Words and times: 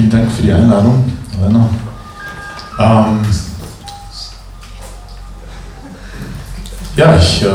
vielen 0.00 0.10
Dank 0.10 0.32
für 0.32 0.42
die 0.42 0.52
Einladung, 0.52 1.12
Rainer. 1.42 1.68
Ähm, 2.78 3.20
ja, 6.96 7.16
ich 7.16 7.42
äh, 7.42 7.48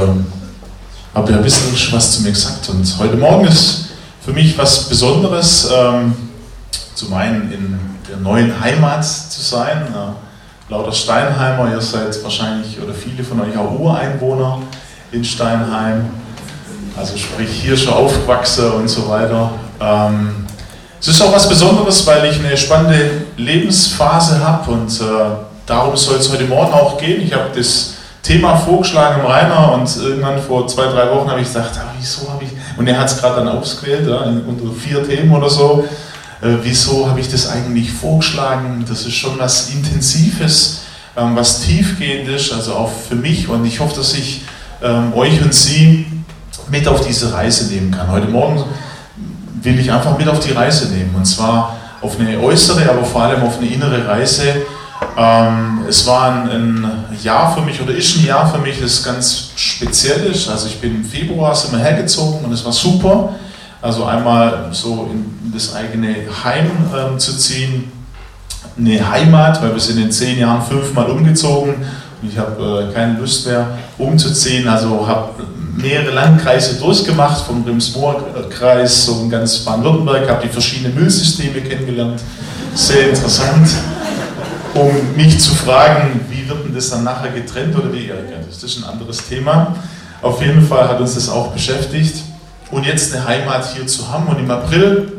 habe 1.15 1.31
ja 1.31 1.37
ein 1.39 1.43
was 1.43 2.11
zu 2.11 2.21
mir 2.21 2.29
gesagt 2.29 2.69
und 2.69 2.99
heute 2.99 3.17
Morgen 3.17 3.47
ist 3.47 3.87
für 4.23 4.31
mich 4.31 4.55
was 4.59 4.87
Besonderes, 4.87 5.71
ähm, 5.75 6.13
zum 6.93 7.13
einen 7.15 7.51
in 7.51 7.79
der 8.07 8.17
neuen 8.17 8.59
Heimat 8.59 9.03
zu 9.03 9.41
sein. 9.41 9.81
Äh, 9.87 10.71
lauter 10.71 10.91
Steinheimer, 10.91 11.71
ihr 11.71 11.81
seid 11.81 12.23
wahrscheinlich 12.23 12.79
oder 12.79 12.93
viele 12.93 13.23
von 13.23 13.41
euch 13.41 13.57
auch 13.57 13.79
Ureinwohner 13.79 14.61
in 15.11 15.23
Steinheim, 15.23 16.11
also 16.95 17.17
sprich 17.17 17.49
hier 17.49 17.75
schon 17.75 17.93
aufgewachsen 17.93 18.71
und 18.71 18.87
so 18.87 19.09
weiter. 19.09 19.49
Ähm, 19.79 20.45
es 21.07 21.11
ist 21.11 21.21
auch 21.21 21.31
was 21.31 21.47
Besonderes, 21.47 22.03
weil 22.07 22.25
ich 22.31 22.39
eine 22.39 22.57
spannende 22.57 23.11
Lebensphase 23.37 24.43
habe 24.43 24.71
und 24.71 24.89
äh, 24.89 25.03
darum 25.67 25.95
soll 25.95 26.15
es 26.15 26.31
heute 26.31 26.45
Morgen 26.45 26.73
auch 26.73 26.97
gehen. 26.97 27.21
Ich 27.21 27.31
habe 27.31 27.51
das 27.55 27.93
Thema 28.23 28.57
vorgeschlagen 28.57 29.19
im 29.19 29.27
Rainer 29.27 29.73
und 29.73 29.87
irgendwann 29.97 30.41
vor 30.41 30.67
zwei, 30.67 30.87
drei 30.87 31.11
Wochen 31.11 31.29
habe 31.29 31.41
ich 31.41 31.45
gesagt, 31.45 31.77
ah, 31.77 31.93
wieso 31.99 32.27
habe 32.31 32.45
ich, 32.45 32.49
und 32.75 32.87
er 32.87 32.97
hat 32.97 33.05
es 33.05 33.19
gerade 33.19 33.35
dann 33.35 33.49
ausgewählt, 33.49 34.07
ja, 34.09 34.17
unter 34.17 34.73
vier 34.75 35.07
Themen 35.07 35.31
oder 35.31 35.47
so, 35.47 35.85
äh, 36.41 36.47
wieso 36.63 37.07
habe 37.07 37.19
ich 37.19 37.29
das 37.29 37.51
eigentlich 37.51 37.91
vorgeschlagen? 37.91 38.83
Das 38.89 39.05
ist 39.05 39.13
schon 39.13 39.37
was 39.37 39.69
Intensives, 39.69 40.85
ähm, 41.15 41.35
was 41.35 41.61
tiefgehendes, 41.61 42.51
also 42.51 42.73
auch 42.73 42.89
für 43.07 43.15
mich 43.15 43.47
und 43.47 43.63
ich 43.63 43.79
hoffe, 43.79 43.95
dass 43.97 44.15
ich 44.15 44.41
ähm, 44.81 45.13
euch 45.13 45.39
und 45.39 45.53
Sie 45.53 46.07
mit 46.71 46.87
auf 46.87 47.05
diese 47.05 47.31
Reise 47.31 47.71
nehmen 47.71 47.91
kann. 47.91 48.09
Heute 48.09 48.27
Morgen 48.27 48.63
will 49.65 49.79
ich 49.79 49.91
einfach 49.91 50.17
mit 50.17 50.27
auf 50.27 50.39
die 50.39 50.51
Reise 50.51 50.93
nehmen. 50.93 51.13
Und 51.15 51.25
zwar 51.25 51.75
auf 52.01 52.19
eine 52.19 52.39
äußere, 52.39 52.89
aber 52.89 53.03
vor 53.03 53.23
allem 53.23 53.43
auf 53.43 53.57
eine 53.57 53.67
innere 53.67 54.07
Reise. 54.07 54.43
Ähm, 55.17 55.85
es 55.89 56.05
war 56.05 56.31
ein, 56.31 56.49
ein, 56.49 56.91
Jahr 57.21 57.53
für 57.55 57.61
mich 57.61 57.81
oder 57.81 57.93
ist 57.93 58.17
ein 58.17 58.25
Jahr 58.25 58.51
für 58.51 58.59
mich, 58.59 58.79
das 58.79 59.03
ganz 59.03 59.51
speziell 59.55 60.25
ist. 60.25 60.49
Also 60.49 60.67
ich 60.67 60.79
bin 60.79 60.95
im 60.95 61.03
Februar 61.03 61.55
wir 61.71 61.79
hergezogen 61.79 62.45
und 62.45 62.51
es 62.51 62.63
war 62.63 62.73
super. 62.73 63.35
Also 63.81 64.05
einmal 64.05 64.69
so 64.71 65.09
in 65.11 65.51
das 65.53 65.73
eigene 65.75 66.15
Heim 66.43 66.69
ähm, 66.95 67.19
zu 67.19 67.37
ziehen, 67.37 67.91
eine 68.77 69.09
Heimat, 69.09 69.61
weil 69.61 69.73
wir 69.73 69.79
sind 69.79 69.99
in 69.99 70.11
zehn 70.11 70.37
Jahren 70.39 70.61
fünfmal 70.61 71.09
umgezogen 71.09 71.85
ich 72.31 72.37
habe 72.37 72.87
äh, 72.89 72.93
keine 72.93 73.19
Lust 73.19 73.45
mehr 73.47 73.67
umzuziehen. 73.97 74.67
Also 74.67 75.07
habe 75.07 75.43
mehrere 75.75 76.11
Landkreise 76.11 76.75
durchgemacht, 76.75 77.45
vom 77.45 77.63
Rems-Moor-Kreis, 77.63 79.05
so 79.05 79.21
in 79.21 79.29
ganz 79.29 79.59
Baden-Württemberg, 79.59 80.29
habe 80.29 80.47
die 80.47 80.51
verschiedenen 80.51 80.95
Müllsysteme 80.95 81.61
kennengelernt. 81.61 82.21
Sehr 82.73 83.09
interessant, 83.09 83.69
um 84.73 84.91
mich 85.15 85.39
zu 85.39 85.53
fragen, 85.53 86.21
wie 86.29 86.47
wird 86.47 86.65
denn 86.65 86.73
das 86.73 86.89
dann 86.89 87.03
nachher 87.03 87.31
getrennt 87.31 87.75
oder 87.77 87.91
wie? 87.93 88.11
Das 88.47 88.63
ist 88.63 88.77
ein 88.77 88.83
anderes 88.85 89.27
Thema. 89.27 89.75
Auf 90.21 90.41
jeden 90.41 90.65
Fall 90.65 90.87
hat 90.87 90.99
uns 90.99 91.15
das 91.15 91.29
auch 91.29 91.51
beschäftigt. 91.51 92.23
Und 92.71 92.85
jetzt 92.85 93.13
eine 93.13 93.25
Heimat 93.25 93.73
hier 93.73 93.85
zu 93.85 94.09
haben. 94.09 94.27
Und 94.27 94.39
im 94.39 94.49
April 94.49 95.13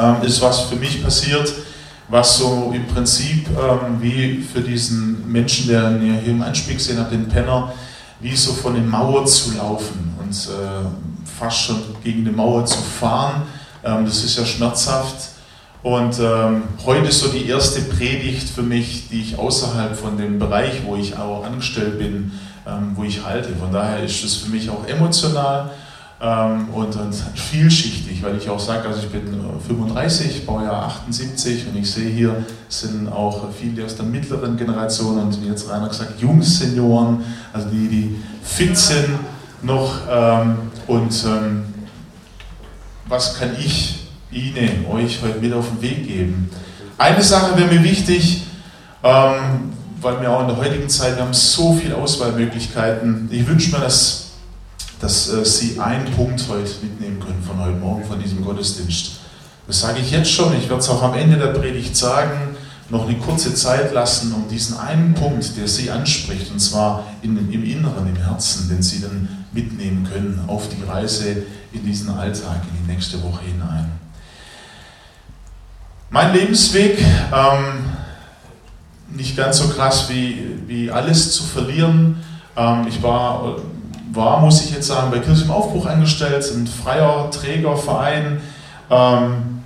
ähm, 0.00 0.16
ist 0.22 0.40
was 0.40 0.62
für 0.62 0.76
mich 0.76 1.02
passiert, 1.02 1.52
was 2.08 2.38
so 2.38 2.72
im 2.74 2.86
Prinzip 2.86 3.46
ähm, 3.50 4.00
wie 4.00 4.42
für 4.42 4.60
diesen 4.60 5.30
Menschen, 5.30 5.68
der 5.68 5.98
hier 6.00 6.32
im 6.32 6.42
Anspiel 6.42 6.74
gesehen 6.74 6.98
habt, 6.98 7.12
den 7.12 7.28
Penner, 7.28 7.72
wie 8.22 8.36
so 8.36 8.52
von 8.52 8.74
der 8.74 8.84
Mauer 8.84 9.26
zu 9.26 9.56
laufen 9.56 10.14
und 10.18 10.32
äh, 10.32 11.28
fast 11.38 11.58
schon 11.58 11.76
gegen 12.02 12.24
die 12.24 12.30
Mauer 12.30 12.64
zu 12.64 12.78
fahren. 12.78 13.42
Ähm, 13.84 14.06
das 14.06 14.22
ist 14.22 14.38
ja 14.38 14.46
schmerzhaft. 14.46 15.30
Und 15.82 16.20
ähm, 16.20 16.62
heute 16.86 17.08
ist 17.08 17.18
so 17.18 17.28
die 17.28 17.48
erste 17.48 17.80
Predigt 17.82 18.48
für 18.48 18.62
mich, 18.62 19.08
die 19.08 19.20
ich 19.20 19.36
außerhalb 19.36 19.96
von 19.96 20.16
dem 20.16 20.38
Bereich, 20.38 20.84
wo 20.84 20.94
ich 20.94 21.18
auch 21.18 21.44
angestellt 21.44 21.98
bin, 21.98 22.30
ähm, 22.64 22.92
wo 22.94 23.02
ich 23.02 23.24
halte. 23.24 23.48
Von 23.56 23.72
daher 23.72 24.04
ist 24.04 24.22
es 24.22 24.36
für 24.36 24.50
mich 24.50 24.70
auch 24.70 24.86
emotional 24.86 25.72
und, 26.22 26.94
und, 26.94 27.14
vielschichtig, 27.34 28.22
weil 28.22 28.36
ich 28.36 28.48
auch 28.48 28.60
sage, 28.60 28.86
also 28.86 29.00
ich 29.00 29.08
bin 29.08 29.22
35, 29.66 30.46
Baujahr 30.46 30.84
78 30.84 31.66
und 31.66 31.76
ich 31.76 31.90
sehe 31.90 32.08
hier 32.08 32.44
sind 32.68 33.08
auch 33.08 33.48
viele 33.52 33.84
aus 33.84 33.96
der 33.96 34.04
mittleren 34.04 34.56
Generation 34.56 35.18
und 35.18 35.42
wie 35.42 35.48
jetzt 35.48 35.68
Rainer 35.68 35.88
gesagt, 35.88 36.20
Jungsenioren, 36.20 37.24
also 37.52 37.68
die, 37.70 37.88
die 37.88 38.16
fit 38.40 38.78
sind 38.78 39.18
noch 39.62 39.94
ähm, 40.08 40.58
und 40.86 41.24
ähm, 41.26 41.64
was 43.08 43.36
kann 43.36 43.56
ich 43.58 44.06
Ihnen, 44.30 44.86
euch 44.92 45.20
heute 45.22 45.40
mit 45.40 45.52
auf 45.52 45.70
den 45.70 45.82
Weg 45.82 46.06
geben? 46.06 46.48
Eine 46.98 47.22
Sache 47.22 47.58
wäre 47.58 47.68
mir 47.68 47.82
wichtig, 47.82 48.44
ähm, 49.02 49.72
weil 50.00 50.20
wir 50.20 50.30
auch 50.30 50.42
in 50.42 50.46
der 50.46 50.56
heutigen 50.56 50.88
Zeit, 50.88 51.16
wir 51.16 51.24
haben 51.24 51.34
so 51.34 51.74
viele 51.74 51.96
Auswahlmöglichkeiten. 51.96 53.28
Ich 53.32 53.44
wünsche 53.44 53.72
mir, 53.72 53.80
dass 53.80 54.21
dass 55.02 55.28
äh, 55.28 55.44
Sie 55.44 55.78
einen 55.78 56.06
Punkt 56.12 56.42
heute 56.48 56.70
mitnehmen 56.80 57.20
können 57.20 57.42
von 57.42 57.58
heute 57.58 57.76
Morgen, 57.76 58.04
von 58.04 58.18
diesem 58.22 58.42
Gottesdienst. 58.42 59.16
Das 59.66 59.80
sage 59.80 60.00
ich 60.00 60.10
jetzt 60.10 60.30
schon, 60.30 60.56
ich 60.56 60.68
werde 60.68 60.80
es 60.80 60.88
auch 60.88 61.02
am 61.02 61.14
Ende 61.14 61.36
der 61.36 61.48
Predigt 61.48 61.96
sagen, 61.96 62.56
noch 62.88 63.08
eine 63.08 63.18
kurze 63.18 63.52
Zeit 63.54 63.92
lassen, 63.92 64.32
um 64.32 64.48
diesen 64.48 64.78
einen 64.78 65.14
Punkt, 65.14 65.56
der 65.56 65.66
Sie 65.66 65.90
anspricht, 65.90 66.50
und 66.52 66.60
zwar 66.60 67.04
in, 67.22 67.36
im 67.52 67.64
Inneren, 67.64 68.06
im 68.06 68.16
Herzen, 68.16 68.68
den 68.68 68.82
Sie 68.82 69.00
dann 69.00 69.28
mitnehmen 69.52 70.08
können 70.10 70.44
auf 70.46 70.68
die 70.68 70.82
Reise 70.84 71.42
in 71.72 71.84
diesen 71.84 72.10
Alltag, 72.10 72.62
in 72.70 72.84
die 72.86 72.92
nächste 72.92 73.22
Woche 73.22 73.44
hinein. 73.44 73.90
Mein 76.10 76.32
Lebensweg, 76.32 76.98
ähm, 77.32 77.84
nicht 79.16 79.36
ganz 79.36 79.58
so 79.58 79.68
krass 79.68 80.08
wie, 80.10 80.58
wie 80.66 80.90
alles 80.90 81.32
zu 81.32 81.42
verlieren. 81.42 82.22
Ähm, 82.56 82.86
ich 82.86 83.02
war 83.02 83.56
war, 84.14 84.40
muss 84.40 84.64
ich 84.64 84.72
jetzt 84.72 84.86
sagen, 84.86 85.10
bei 85.10 85.18
Kirche 85.18 85.44
im 85.44 85.50
Aufbruch 85.50 85.86
angestellt, 85.86 86.44
ein 86.54 86.66
freier 86.66 87.30
Trägerverein. 87.30 88.40
Ähm, 88.90 89.60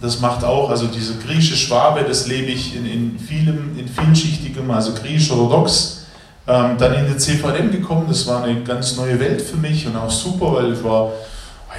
das 0.00 0.20
macht 0.20 0.44
auch, 0.44 0.70
also 0.70 0.86
diese 0.86 1.16
griechische 1.16 1.56
Schwabe, 1.56 2.04
das 2.06 2.26
lebe 2.26 2.50
ich 2.50 2.76
in, 2.76 2.86
in, 2.86 3.18
vielem, 3.18 3.78
in 3.78 3.88
vielschichtigem, 3.88 4.70
also 4.70 4.92
griechisch-orthodox. 4.92 6.06
Ähm, 6.46 6.76
dann 6.76 6.92
in 6.94 7.06
die 7.06 7.16
CVM 7.16 7.70
gekommen, 7.70 8.04
das 8.08 8.26
war 8.26 8.44
eine 8.44 8.62
ganz 8.62 8.96
neue 8.96 9.18
Welt 9.18 9.40
für 9.40 9.56
mich 9.56 9.86
und 9.86 9.96
auch 9.96 10.10
super, 10.10 10.52
weil 10.52 10.74
ich 10.74 10.84
war, 10.84 11.12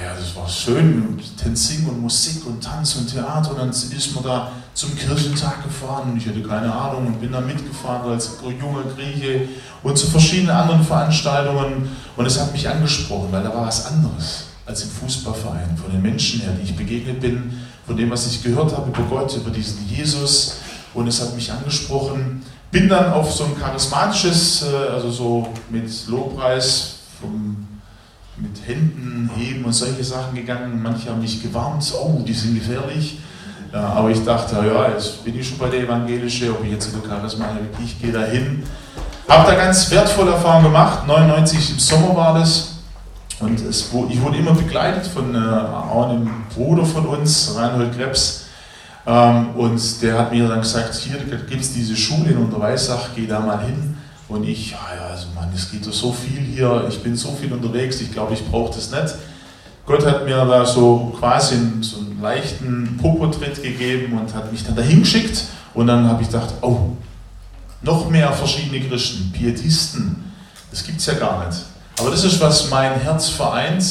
ja, 0.02 0.14
das 0.14 0.36
war 0.36 0.48
schön, 0.48 1.18
Tänzing 1.42 1.86
und 1.86 2.00
Musik 2.00 2.46
und 2.46 2.62
Tanz 2.62 2.96
und 2.96 3.10
Theater 3.10 3.50
und 3.50 3.58
dann 3.58 3.70
ist 3.70 4.14
man 4.14 4.24
da 4.24 4.52
zum 4.74 4.94
Kirchentag 4.94 5.64
gefahren 5.64 6.12
und 6.12 6.18
ich 6.18 6.26
hatte 6.26 6.42
keine 6.42 6.72
Ahnung 6.72 7.06
und 7.06 7.20
bin 7.20 7.32
da 7.32 7.40
mitgefahren 7.40 8.10
als 8.10 8.32
junger 8.42 8.82
Grieche 8.94 9.48
und 9.82 9.96
zu 9.96 10.06
verschiedenen 10.08 10.50
anderen 10.50 10.82
Veranstaltungen 10.82 11.88
und 12.16 12.26
es 12.26 12.38
hat 12.38 12.52
mich 12.52 12.68
angesprochen, 12.68 13.28
weil 13.30 13.42
da 13.42 13.54
war 13.54 13.66
was 13.66 13.86
anderes 13.86 14.44
als 14.66 14.82
im 14.82 14.90
Fußballverein, 14.90 15.76
von 15.76 15.92
den 15.92 16.02
Menschen 16.02 16.40
her, 16.40 16.52
die 16.60 16.64
ich 16.64 16.76
begegnet 16.76 17.20
bin, 17.20 17.52
von 17.86 17.96
dem, 17.96 18.10
was 18.10 18.26
ich 18.26 18.42
gehört 18.42 18.76
habe 18.76 18.90
über 18.90 19.02
Gott, 19.08 19.34
über 19.36 19.50
diesen 19.50 19.88
Jesus 19.88 20.56
und 20.92 21.06
es 21.06 21.20
hat 21.20 21.34
mich 21.34 21.50
angesprochen. 21.50 22.42
Bin 22.72 22.88
dann 22.88 23.12
auf 23.12 23.32
so 23.32 23.44
ein 23.44 23.56
charismatisches, 23.58 24.64
äh, 24.64 24.92
also 24.92 25.10
so 25.10 25.48
mit 25.70 25.88
Lobpreis, 26.08 26.96
vom, 27.20 27.55
mit 28.38 28.66
Händen 28.66 29.30
heben 29.36 29.64
und 29.64 29.72
solche 29.72 30.04
Sachen 30.04 30.34
gegangen. 30.34 30.80
Manche 30.82 31.10
haben 31.10 31.20
mich 31.20 31.42
gewarnt, 31.42 31.92
oh, 31.98 32.22
die 32.26 32.32
sind 32.32 32.54
gefährlich. 32.54 33.18
Ja, 33.72 33.88
aber 33.88 34.10
ich 34.10 34.24
dachte, 34.24 34.56
ja, 34.56 34.88
jetzt 34.90 35.24
bin 35.24 35.38
ich 35.38 35.48
schon 35.48 35.58
bei 35.58 35.68
der 35.68 35.80
Evangelische, 35.80 36.50
ob 36.50 36.64
ich 36.64 36.72
jetzt 36.72 36.92
in 36.92 37.00
der 37.00 37.10
Charisma 37.10 37.46
ich 37.82 38.00
gehe 38.00 38.12
da 38.12 38.24
hin. 38.24 38.62
Habe 39.28 39.50
da 39.50 39.56
ganz 39.56 39.90
wertvolle 39.90 40.32
Erfahrungen 40.32 40.66
gemacht. 40.66 41.06
99 41.06 41.72
im 41.72 41.78
Sommer 41.78 42.14
war 42.16 42.38
das. 42.38 42.76
Und 43.40 43.60
es, 43.60 43.90
ich 44.08 44.22
wurde 44.22 44.38
immer 44.38 44.54
begleitet 44.54 45.06
von 45.06 45.34
äh, 45.34 45.38
einem 45.38 46.30
Bruder 46.54 46.84
von 46.84 47.06
uns, 47.06 47.54
Reinhold 47.56 47.96
Krebs. 47.96 48.46
Ähm, 49.06 49.50
und 49.56 50.02
der 50.02 50.18
hat 50.18 50.32
mir 50.32 50.48
dann 50.48 50.60
gesagt, 50.60 50.94
hier 50.94 51.18
gibt 51.18 51.60
es 51.60 51.72
diese 51.72 51.96
Schule 51.96 52.30
in 52.30 52.38
Unterweissach, 52.38 53.10
geh 53.14 53.26
da 53.26 53.40
mal 53.40 53.60
hin. 53.64 53.95
Und 54.28 54.44
ich, 54.44 54.72
ja, 54.72 54.78
also 55.10 55.28
Mann, 55.34 55.50
es 55.54 55.70
geht 55.70 55.84
so 55.84 56.12
viel 56.12 56.40
hier, 56.40 56.86
ich 56.88 57.00
bin 57.02 57.16
so 57.16 57.30
viel 57.32 57.52
unterwegs, 57.52 58.00
ich 58.00 58.12
glaube, 58.12 58.34
ich 58.34 58.44
brauche 58.44 58.74
das 58.74 58.90
nicht. 58.90 59.14
Gott 59.86 60.04
hat 60.04 60.24
mir 60.24 60.36
da 60.36 60.66
so 60.66 61.14
quasi 61.18 61.56
so 61.80 61.98
einen 61.98 62.20
leichten 62.20 62.98
Popotritt 63.00 63.62
gegeben 63.62 64.18
und 64.18 64.34
hat 64.34 64.50
mich 64.50 64.64
dann 64.64 64.74
dahin 64.74 65.00
geschickt. 65.00 65.44
Und 65.74 65.86
dann 65.86 66.08
habe 66.08 66.22
ich 66.22 66.28
gedacht, 66.28 66.54
oh, 66.60 66.96
noch 67.82 68.10
mehr 68.10 68.32
verschiedene 68.32 68.80
Christen, 68.80 69.30
Pietisten, 69.32 70.24
das 70.72 70.84
gibt 70.84 70.98
es 70.98 71.06
ja 71.06 71.14
gar 71.14 71.46
nicht. 71.46 71.60
Aber 71.98 72.10
das 72.10 72.24
ist, 72.24 72.40
was 72.40 72.68
mein 72.68 72.98
Herz 73.00 73.28
vereint, 73.28 73.84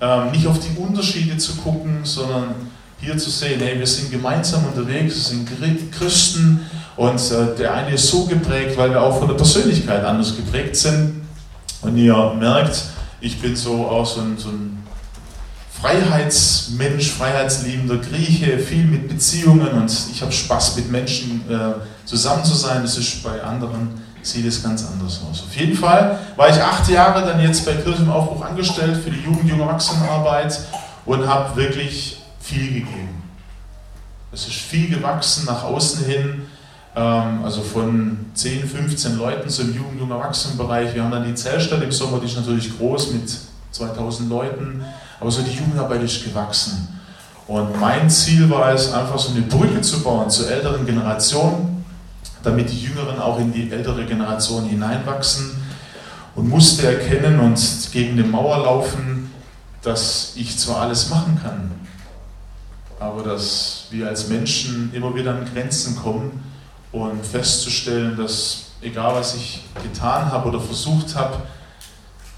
ähm, 0.00 0.32
nicht 0.32 0.46
auf 0.46 0.58
die 0.58 0.76
Unterschiede 0.76 1.36
zu 1.38 1.54
gucken, 1.56 2.00
sondern 2.02 2.54
hier 3.00 3.16
zu 3.16 3.30
sehen, 3.30 3.60
hey, 3.60 3.78
wir 3.78 3.86
sind 3.86 4.10
gemeinsam 4.10 4.64
unterwegs, 4.64 5.14
wir 5.14 5.22
sind 5.22 5.92
Christen 5.92 6.66
und 6.98 7.30
äh, 7.30 7.56
der 7.56 7.74
eine 7.74 7.94
ist 7.94 8.08
so 8.08 8.26
geprägt, 8.26 8.76
weil 8.76 8.90
wir 8.90 9.00
auch 9.00 9.18
von 9.18 9.28
der 9.28 9.36
Persönlichkeit 9.36 10.04
anders 10.04 10.34
geprägt 10.34 10.74
sind. 10.74 11.22
Und 11.80 11.96
ihr 11.96 12.34
merkt, 12.36 12.82
ich 13.20 13.40
bin 13.40 13.54
so 13.54 13.86
auch 13.86 14.04
so 14.04 14.20
ein, 14.20 14.36
so 14.36 14.48
ein 14.48 14.82
Freiheitsmensch, 15.80 17.12
freiheitsliebender 17.12 17.98
Grieche, 17.98 18.58
viel 18.58 18.84
mit 18.84 19.08
Beziehungen 19.08 19.68
und 19.68 19.92
ich 20.10 20.20
habe 20.22 20.32
Spaß 20.32 20.74
mit 20.74 20.90
Menschen 20.90 21.48
äh, 21.48 21.74
zusammen 22.04 22.44
zu 22.44 22.54
sein. 22.54 22.82
Das 22.82 22.98
ist 22.98 23.22
bei 23.22 23.40
anderen, 23.44 24.02
sieht 24.22 24.46
es 24.46 24.60
ganz 24.60 24.84
anders 24.84 25.20
aus. 25.30 25.44
Auf 25.46 25.54
jeden 25.54 25.76
Fall 25.76 26.18
war 26.34 26.48
ich 26.50 26.60
acht 26.60 26.88
Jahre 26.90 27.24
dann 27.24 27.40
jetzt 27.40 27.64
bei 27.64 27.74
Kirche 27.74 28.02
im 28.02 28.10
Aufbruch 28.10 28.44
angestellt 28.44 28.96
für 29.04 29.10
die 29.10 29.20
Jugend- 29.20 29.52
und 29.52 29.60
Erwachsenenarbeit 29.60 30.58
und 31.06 31.28
habe 31.28 31.54
wirklich 31.54 32.20
viel 32.40 32.66
gegeben. 32.80 33.22
Es 34.32 34.48
ist 34.48 34.56
viel 34.56 34.90
gewachsen 34.90 35.44
nach 35.46 35.62
außen 35.62 36.04
hin, 36.04 36.42
also 36.98 37.62
von 37.62 38.18
10, 38.34 38.66
15 38.66 39.18
Leuten 39.18 39.48
zum 39.48 39.74
Jugend- 39.74 40.00
und 40.00 40.10
Erwachsenenbereich. 40.10 40.94
Wir 40.94 41.04
haben 41.04 41.12
dann 41.12 41.26
die 41.26 41.34
Zellstadt 41.34 41.82
im 41.82 41.92
Sommer, 41.92 42.18
die 42.18 42.26
ist 42.26 42.36
natürlich 42.36 42.76
groß 42.76 43.12
mit 43.12 43.30
2000 43.70 44.28
Leuten, 44.28 44.82
aber 45.20 45.30
so 45.30 45.42
die 45.42 45.52
Jugendarbeit 45.52 46.02
ist 46.02 46.24
gewachsen. 46.24 46.88
Und 47.46 47.80
mein 47.80 48.10
Ziel 48.10 48.50
war 48.50 48.72
es, 48.72 48.92
einfach 48.92 49.18
so 49.18 49.32
eine 49.32 49.42
Brücke 49.42 49.80
zu 49.80 50.02
bauen 50.02 50.28
zur 50.28 50.50
älteren 50.50 50.84
Generation, 50.84 51.84
damit 52.42 52.70
die 52.70 52.80
Jüngeren 52.80 53.18
auch 53.18 53.38
in 53.38 53.52
die 53.52 53.70
ältere 53.70 54.04
Generation 54.04 54.64
hineinwachsen 54.64 55.50
und 56.34 56.48
musste 56.48 56.86
erkennen 56.86 57.38
und 57.40 57.88
gegen 57.92 58.16
die 58.16 58.22
Mauer 58.22 58.58
laufen, 58.58 59.30
dass 59.82 60.32
ich 60.36 60.58
zwar 60.58 60.82
alles 60.82 61.10
machen 61.10 61.40
kann, 61.42 61.70
aber 62.98 63.22
dass 63.22 63.86
wir 63.90 64.08
als 64.08 64.28
Menschen 64.28 64.90
immer 64.92 65.14
wieder 65.14 65.30
an 65.30 65.46
Grenzen 65.52 65.96
kommen 65.96 66.47
und 66.92 67.24
festzustellen, 67.24 68.16
dass 68.16 68.68
egal 68.80 69.14
was 69.14 69.34
ich 69.34 69.64
getan 69.82 70.30
habe 70.30 70.48
oder 70.48 70.60
versucht 70.60 71.14
habe, 71.14 71.36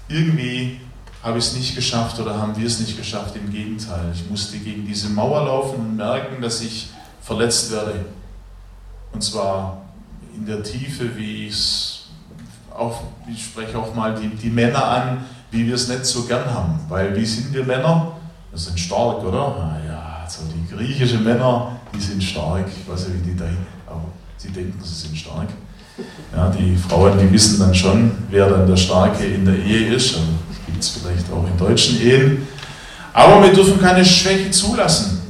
irgendwie 0.07 0.81
habe 1.23 1.37
ich 1.37 1.45
es 1.45 1.53
nicht 1.53 1.75
geschafft 1.75 2.19
oder 2.19 2.37
haben 2.37 2.57
wir 2.57 2.65
es 2.65 2.79
nicht 2.79 2.97
geschafft. 2.97 3.35
Im 3.35 3.51
Gegenteil, 3.51 4.11
ich 4.13 4.29
musste 4.29 4.57
gegen 4.57 4.85
diese 4.85 5.09
Mauer 5.09 5.45
laufen 5.45 5.79
und 5.79 5.95
merken, 5.95 6.41
dass 6.41 6.61
ich 6.61 6.89
verletzt 7.21 7.71
werde. 7.71 8.05
Und 9.13 9.23
zwar 9.23 9.81
in 10.35 10.45
der 10.45 10.63
Tiefe, 10.63 11.15
wie 11.15 11.47
ich 11.47 11.53
es 11.53 12.01
auch, 12.75 13.01
ich 13.31 13.43
spreche 13.43 13.77
auch 13.77 13.93
mal 13.93 14.15
die, 14.15 14.29
die 14.29 14.49
Männer 14.49 14.83
an, 14.83 15.25
wie 15.51 15.67
wir 15.67 15.75
es 15.75 15.87
nicht 15.87 16.05
so 16.05 16.23
gern 16.23 16.49
haben. 16.51 16.79
Weil 16.89 17.15
wie 17.15 17.25
sind 17.25 17.53
wir 17.53 17.63
Männer? 17.63 18.13
Wir 18.49 18.59
sind 18.59 18.79
stark, 18.79 19.23
oder? 19.23 19.55
Ah 19.55 19.77
ja, 19.85 20.27
so 20.27 20.41
die 20.45 20.73
griechischen 20.73 21.23
Männer, 21.23 21.79
die 21.93 22.01
sind 22.01 22.23
stark. 22.23 22.65
Ich 22.67 22.89
weiß 22.89 23.09
nicht, 23.09 23.25
wie 23.25 23.31
die 23.31 23.37
da 23.37 23.45
sie 24.41 24.49
denken, 24.49 24.79
sie 24.83 25.07
sind 25.07 25.17
stark. 25.17 25.49
Ja, 26.35 26.49
die 26.49 26.75
Frauen, 26.75 27.19
die 27.19 27.31
wissen 27.31 27.59
dann 27.59 27.75
schon, 27.75 28.11
wer 28.29 28.49
dann 28.49 28.65
der 28.65 28.77
Starke 28.77 29.23
in 29.23 29.45
der 29.45 29.55
Ehe 29.55 29.93
ist. 29.93 30.15
Das 30.15 30.65
gibt 30.65 30.81
es 30.81 30.89
vielleicht 30.89 31.31
auch 31.31 31.45
in 31.45 31.57
deutschen 31.57 32.01
Ehen. 32.01 32.47
Aber 33.13 33.43
wir 33.43 33.53
dürfen 33.53 33.79
keine 33.79 34.03
Schwäche 34.03 34.49
zulassen. 34.49 35.21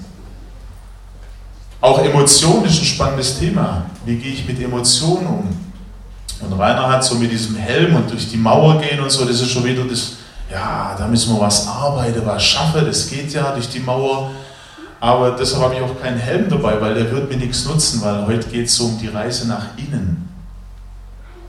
Auch 1.81 1.99
Emotionen 1.99 2.65
ist 2.65 2.79
ein 2.79 2.85
spannendes 2.85 3.39
Thema. 3.39 3.85
Wie 4.05 4.15
gehe 4.15 4.31
ich 4.33 4.47
mit 4.47 4.61
Emotionen 4.61 5.25
um? 5.25 5.49
Und 6.39 6.59
Rainer 6.59 6.87
hat 6.87 7.03
so 7.03 7.15
mit 7.15 7.31
diesem 7.31 7.55
Helm 7.55 7.95
und 7.95 8.09
durch 8.09 8.29
die 8.29 8.37
Mauer 8.37 8.79
gehen 8.79 8.99
und 8.99 9.11
so, 9.11 9.25
das 9.25 9.41
ist 9.41 9.49
schon 9.49 9.65
wieder 9.65 9.83
das, 9.83 10.13
ja, 10.51 10.95
da 10.97 11.07
müssen 11.07 11.33
wir 11.33 11.41
was 11.41 11.67
arbeiten, 11.67 12.21
was 12.25 12.43
schaffen, 12.43 12.85
das 12.85 13.09
geht 13.09 13.33
ja 13.33 13.51
durch 13.51 13.69
die 13.69 13.79
Mauer. 13.79 14.31
Aber 15.01 15.31
deshalb 15.31 15.63
habe 15.63 15.75
ich 15.75 15.81
auch 15.81 16.00
keinen 16.00 16.19
Helm 16.19 16.48
dabei, 16.48 16.80
weil 16.80 16.94
der 16.94 17.12
wird 17.12 17.27
mir 17.27 17.38
nichts 17.38 17.65
nutzen, 17.65 18.01
weil 18.03 18.27
heute 18.27 18.48
geht 18.48 18.68
es 18.68 18.75
so 18.75 18.86
um 18.86 19.00
die 19.00 19.07
Reise 19.07 19.48
nach 19.48 19.75
innen. 19.75 20.30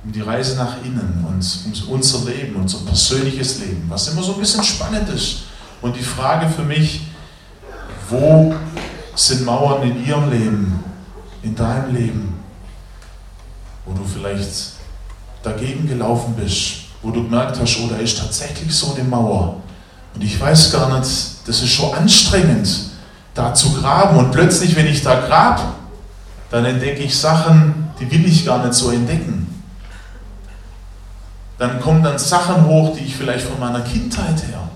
Um 0.03 0.11
die 0.11 0.23
Reise 0.23 0.57
nach 0.57 0.79
innen 0.83 1.23
und 1.29 1.85
um 1.87 1.95
unser 1.95 2.31
Leben, 2.31 2.57
unser 2.57 2.79
persönliches 2.79 3.59
Leben, 3.59 3.85
was 3.91 4.09
immer 4.09 4.23
so 4.23 4.33
ein 4.33 4.41
bisschen 4.41 4.65
spannend 4.65 5.07
ist. 5.11 5.43
Und 5.83 5.95
die 5.95 6.03
Frage 6.03 6.49
für 6.49 6.63
mich, 6.63 7.03
wo 8.09 8.55
sind 9.15 9.45
Mauern 9.45 9.83
in 9.83 10.07
ihrem 10.07 10.31
Leben, 10.31 10.85
in 11.43 11.55
deinem 11.55 11.95
Leben, 11.95 12.41
wo 13.85 13.93
du 13.93 14.03
vielleicht 14.03 14.49
dagegen 15.43 15.87
gelaufen 15.87 16.35
bist, 16.43 16.85
wo 17.03 17.11
du 17.11 17.23
gemerkt 17.25 17.61
hast, 17.61 17.79
oh, 17.81 17.89
da 17.91 17.97
ist 17.97 18.19
tatsächlich 18.19 18.75
so 18.75 18.95
eine 18.95 19.05
Mauer. 19.05 19.61
Und 20.15 20.25
ich 20.25 20.41
weiß 20.41 20.73
gar 20.73 20.99
nicht, 20.99 21.47
das 21.47 21.63
ist 21.63 21.69
schon 21.69 21.93
anstrengend, 21.93 22.92
da 23.35 23.55
zu 23.55 23.73
graben. 23.75 24.17
Und 24.17 24.33
plötzlich, 24.33 24.77
wenn 24.77 24.87
ich 24.87 25.03
da 25.03 25.21
grab, 25.21 25.61
dann 26.51 26.65
entdecke 26.65 27.03
ich 27.03 27.19
Sachen, 27.19 27.91
die 27.99 28.11
will 28.11 28.27
ich 28.27 28.45
gar 28.45 28.65
nicht 28.65 28.75
so 28.75 28.91
entdecken. 28.91 29.49
Dann 31.59 31.81
kommen 31.81 32.03
dann 32.03 32.19
Sachen 32.19 32.67
hoch, 32.67 32.97
die 32.97 33.05
ich 33.05 33.17
vielleicht 33.17 33.47
von 33.47 33.59
meiner 33.61 33.81
Kindheit 33.81 34.43
her, 34.49 34.69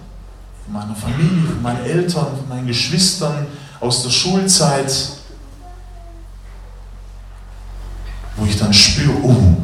von 0.64 0.74
meiner 0.74 0.94
Familie, 0.94 1.48
von 1.48 1.62
meinen 1.62 1.84
Eltern, 1.84 2.26
von 2.36 2.48
meinen 2.48 2.66
Geschwistern, 2.66 3.46
aus 3.80 4.02
der 4.02 4.10
Schulzeit, 4.10 4.92
wo 8.36 8.46
ich 8.46 8.56
dann 8.56 8.72
spüre, 8.72 9.14
oh, 9.22 9.56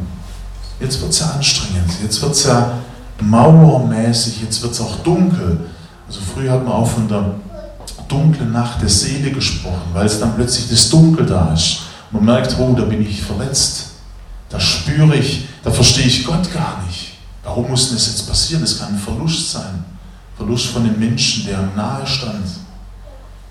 jetzt 0.79 0.99
wird 1.01 1.11
es 1.11 1.19
ja 1.19 1.31
anstrengend, 1.31 1.91
jetzt 2.01 2.21
wird 2.21 2.33
es 2.33 2.43
ja 2.45 2.73
mauermäßig, 3.21 4.41
jetzt 4.41 4.61
wird 4.61 4.73
es 4.73 4.81
auch 4.81 4.97
dunkel. 4.97 5.61
Also 6.07 6.19
früher 6.33 6.51
hat 6.51 6.63
man 6.63 6.73
auch 6.73 6.87
von 6.87 7.07
der 7.07 7.35
dunklen 8.13 8.51
Nacht 8.51 8.81
der 8.81 8.89
Seele 8.89 9.31
gesprochen, 9.31 9.89
weil 9.93 10.05
es 10.05 10.19
dann 10.19 10.35
plötzlich 10.35 10.69
das 10.69 10.89
Dunkel 10.89 11.25
da 11.25 11.53
ist. 11.53 11.81
Man 12.11 12.25
merkt, 12.25 12.55
oh, 12.59 12.73
da 12.77 12.83
bin 12.83 13.01
ich 13.01 13.21
verletzt. 13.21 13.91
Da 14.49 14.59
spüre 14.59 15.15
ich, 15.15 15.47
da 15.63 15.71
verstehe 15.71 16.05
ich 16.05 16.23
Gott 16.25 16.53
gar 16.53 16.83
nicht. 16.85 17.13
Warum 17.43 17.69
muss 17.69 17.87
denn 17.87 17.97
das 17.97 18.07
jetzt 18.07 18.27
passieren? 18.27 18.61
Das 18.61 18.79
kann 18.79 18.93
ein 18.93 18.99
Verlust 18.99 19.51
sein. 19.51 19.83
Verlust 20.37 20.67
von 20.67 20.83
dem 20.83 20.99
Menschen, 20.99 21.45
der 21.47 21.59
nahe 21.75 22.05
stand. 22.05 22.45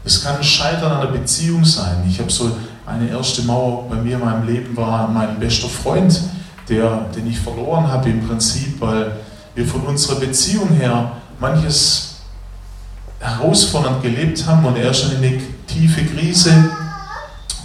Es 0.05 0.23
kann 0.23 0.37
ein 0.37 0.45
Scheitern 0.45 0.93
einer 0.93 1.11
Beziehung 1.11 1.65
sein. 1.65 2.05
Ich 2.09 2.19
habe 2.21 2.31
so 2.31 2.57
eine 2.87 3.09
erste 3.09 3.43
Mauer 3.43 3.89
bei 3.89 3.97
mir 3.97 4.17
in 4.17 4.25
meinem 4.25 4.47
Leben 4.47 4.77
war 4.77 5.09
mein 5.09 5.39
bester 5.39 5.69
Freund, 5.69 6.21
der, 6.69 7.07
den 7.15 7.27
ich 7.29 7.39
verloren 7.39 7.87
habe 7.87 8.11
im 8.11 8.27
Prinzip, 8.27 8.81
weil 8.81 9.13
wir 9.55 9.67
von 9.67 9.83
unserer 9.83 10.19
Beziehung 10.21 10.69
her 10.71 11.13
manches 11.39 12.12
herausfordernd 13.23 14.03
gelebt 14.03 14.47
haben 14.47 14.65
und 14.67 14.77
er 14.77 14.91
ist 14.91 15.05
in 15.05 15.17
eine 15.17 15.41
tiefe 15.67 16.05
Krise 16.05 16.53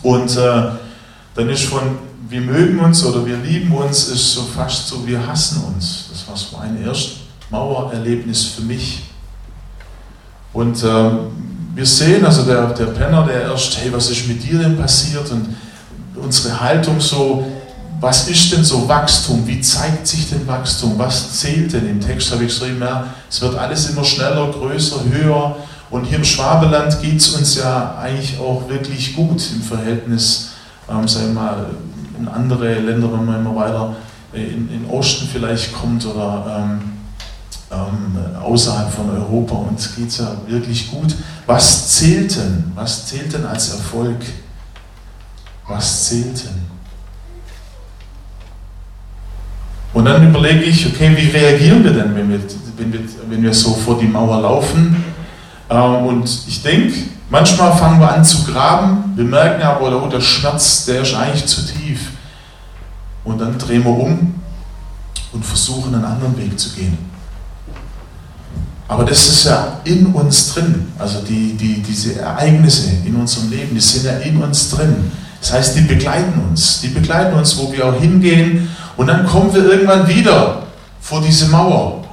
und 0.03 0.37
äh, 0.37 0.63
dann 1.35 1.49
ist 1.49 1.65
von 1.65 2.07
wir 2.29 2.41
mögen 2.41 2.79
uns 2.79 3.05
oder 3.05 3.25
wir 3.25 3.37
lieben 3.37 3.71
uns, 3.71 4.09
ist 4.09 4.33
so 4.33 4.41
fast 4.43 4.87
so, 4.87 5.05
wir 5.07 5.25
hassen 5.25 5.63
uns. 5.63 6.07
Das 6.09 6.27
war 6.27 6.35
so 6.35 6.57
ein 6.57 6.83
erst 6.83 7.17
Mauererlebnis 7.49 8.45
für 8.47 8.61
mich. 8.61 9.03
Und 10.53 10.83
äh, 10.83 11.11
wir 11.75 11.85
sehen, 11.85 12.25
also 12.25 12.43
der, 12.43 12.67
der 12.73 12.87
Penner, 12.87 13.25
der 13.25 13.43
erst, 13.43 13.77
hey, 13.77 13.93
was 13.93 14.09
ist 14.09 14.27
mit 14.27 14.43
dir 14.43 14.59
denn 14.59 14.77
passiert? 14.77 15.29
Und 15.31 15.55
unsere 16.15 16.59
Haltung 16.59 16.99
so, 16.99 17.45
was 17.99 18.27
ist 18.27 18.51
denn 18.51 18.63
so 18.63 18.87
Wachstum? 18.87 19.45
Wie 19.47 19.59
zeigt 19.61 20.07
sich 20.07 20.29
denn 20.29 20.47
Wachstum? 20.47 20.93
Was 20.97 21.39
zählt 21.39 21.73
denn? 21.73 21.89
Im 21.89 21.99
Text 21.99 22.31
habe 22.31 22.43
ich 22.43 22.49
geschrieben, 22.49 22.79
ja, 22.79 23.07
es 23.29 23.41
wird 23.41 23.55
alles 23.57 23.89
immer 23.89 24.03
schneller, 24.03 24.51
größer, 24.51 25.03
höher. 25.11 25.55
Und 25.89 26.05
hier 26.05 26.17
im 26.17 26.23
Schwabeland 26.23 27.01
geht 27.01 27.17
es 27.17 27.29
uns 27.29 27.55
ja 27.55 27.97
eigentlich 27.97 28.39
auch 28.39 28.67
wirklich 28.67 29.15
gut 29.15 29.41
im 29.53 29.61
Verhältnis, 29.61 30.49
ähm, 30.89 31.07
sagen 31.07 31.27
wir 31.27 31.33
mal, 31.33 31.65
in 32.19 32.27
andere 32.27 32.75
Länder, 32.75 33.11
wenn 33.13 33.25
man 33.25 33.39
immer 33.39 33.55
weiter 33.55 33.95
in, 34.33 34.69
in 34.69 34.85
Osten 34.89 35.27
vielleicht 35.31 35.73
kommt 35.73 36.05
oder 36.05 36.67
ähm, 36.69 36.81
ähm, 37.71 38.35
außerhalb 38.41 38.91
von 38.91 39.09
Europa. 39.09 39.55
Uns 39.55 39.95
geht 39.95 40.09
es 40.09 40.17
ja 40.19 40.35
wirklich 40.47 40.91
gut. 40.91 41.15
Was 41.45 41.89
zählt 41.89 42.35
denn? 42.35 42.71
Was 42.75 43.07
zählt 43.07 43.33
denn 43.33 43.45
als 43.45 43.69
Erfolg? 43.69 44.17
Was 45.67 46.05
zählt 46.05 46.43
denn? 46.43 46.76
Und 49.93 50.05
dann 50.05 50.27
überlege 50.27 50.63
ich, 50.63 50.85
okay, 50.85 51.11
wie 51.15 51.29
reagieren 51.29 51.83
wir 51.83 51.91
denn, 51.91 52.15
wenn 52.15 52.29
wir, 52.29 52.39
wenn 52.77 52.93
wir, 52.93 52.99
wenn 53.29 53.43
wir 53.43 53.53
so 53.53 53.73
vor 53.73 53.97
die 53.99 54.05
Mauer 54.05 54.41
laufen? 54.41 55.03
Ähm, 55.69 56.05
und 56.05 56.29
ich 56.47 56.61
denke, 56.61 56.93
manchmal 57.29 57.75
fangen 57.75 57.99
wir 57.99 58.13
an 58.13 58.23
zu 58.23 58.43
graben, 58.43 59.13
wir 59.15 59.25
merken 59.25 59.63
aber, 59.63 60.03
oh, 60.03 60.07
der 60.07 60.21
Schmerz, 60.21 60.85
der 60.85 61.01
ist 61.01 61.13
eigentlich 61.15 61.45
zu 61.45 61.65
tief. 61.65 62.11
Und 63.23 63.39
dann 63.39 63.57
drehen 63.57 63.83
wir 63.83 63.91
um 63.91 64.35
und 65.33 65.45
versuchen, 65.45 65.93
einen 65.93 66.05
anderen 66.05 66.37
Weg 66.37 66.57
zu 66.57 66.73
gehen. 66.75 66.97
Aber 68.87 69.03
das 69.03 69.27
ist 69.27 69.43
ja 69.43 69.79
in 69.83 70.05
uns 70.07 70.53
drin. 70.53 70.87
Also 70.97 71.21
die, 71.21 71.53
die, 71.53 71.81
diese 71.81 72.21
Ereignisse 72.21 72.89
in 73.05 73.15
unserem 73.15 73.49
Leben, 73.49 73.75
die 73.75 73.81
sind 73.81 74.05
ja 74.05 74.13
in 74.19 74.41
uns 74.41 74.69
drin. 74.69 75.11
Das 75.41 75.53
heißt, 75.53 75.75
die 75.75 75.81
begleiten 75.81 76.41
uns. 76.49 76.79
Die 76.81 76.87
begleiten 76.87 77.35
uns, 77.37 77.57
wo 77.57 77.71
wir 77.71 77.85
auch 77.85 77.99
hingehen. 77.99 78.69
Und 78.97 79.07
dann 79.07 79.25
kommen 79.25 79.53
wir 79.53 79.63
irgendwann 79.63 80.07
wieder 80.07 80.63
vor 80.99 81.21
diese 81.21 81.47
Mauer. 81.47 82.03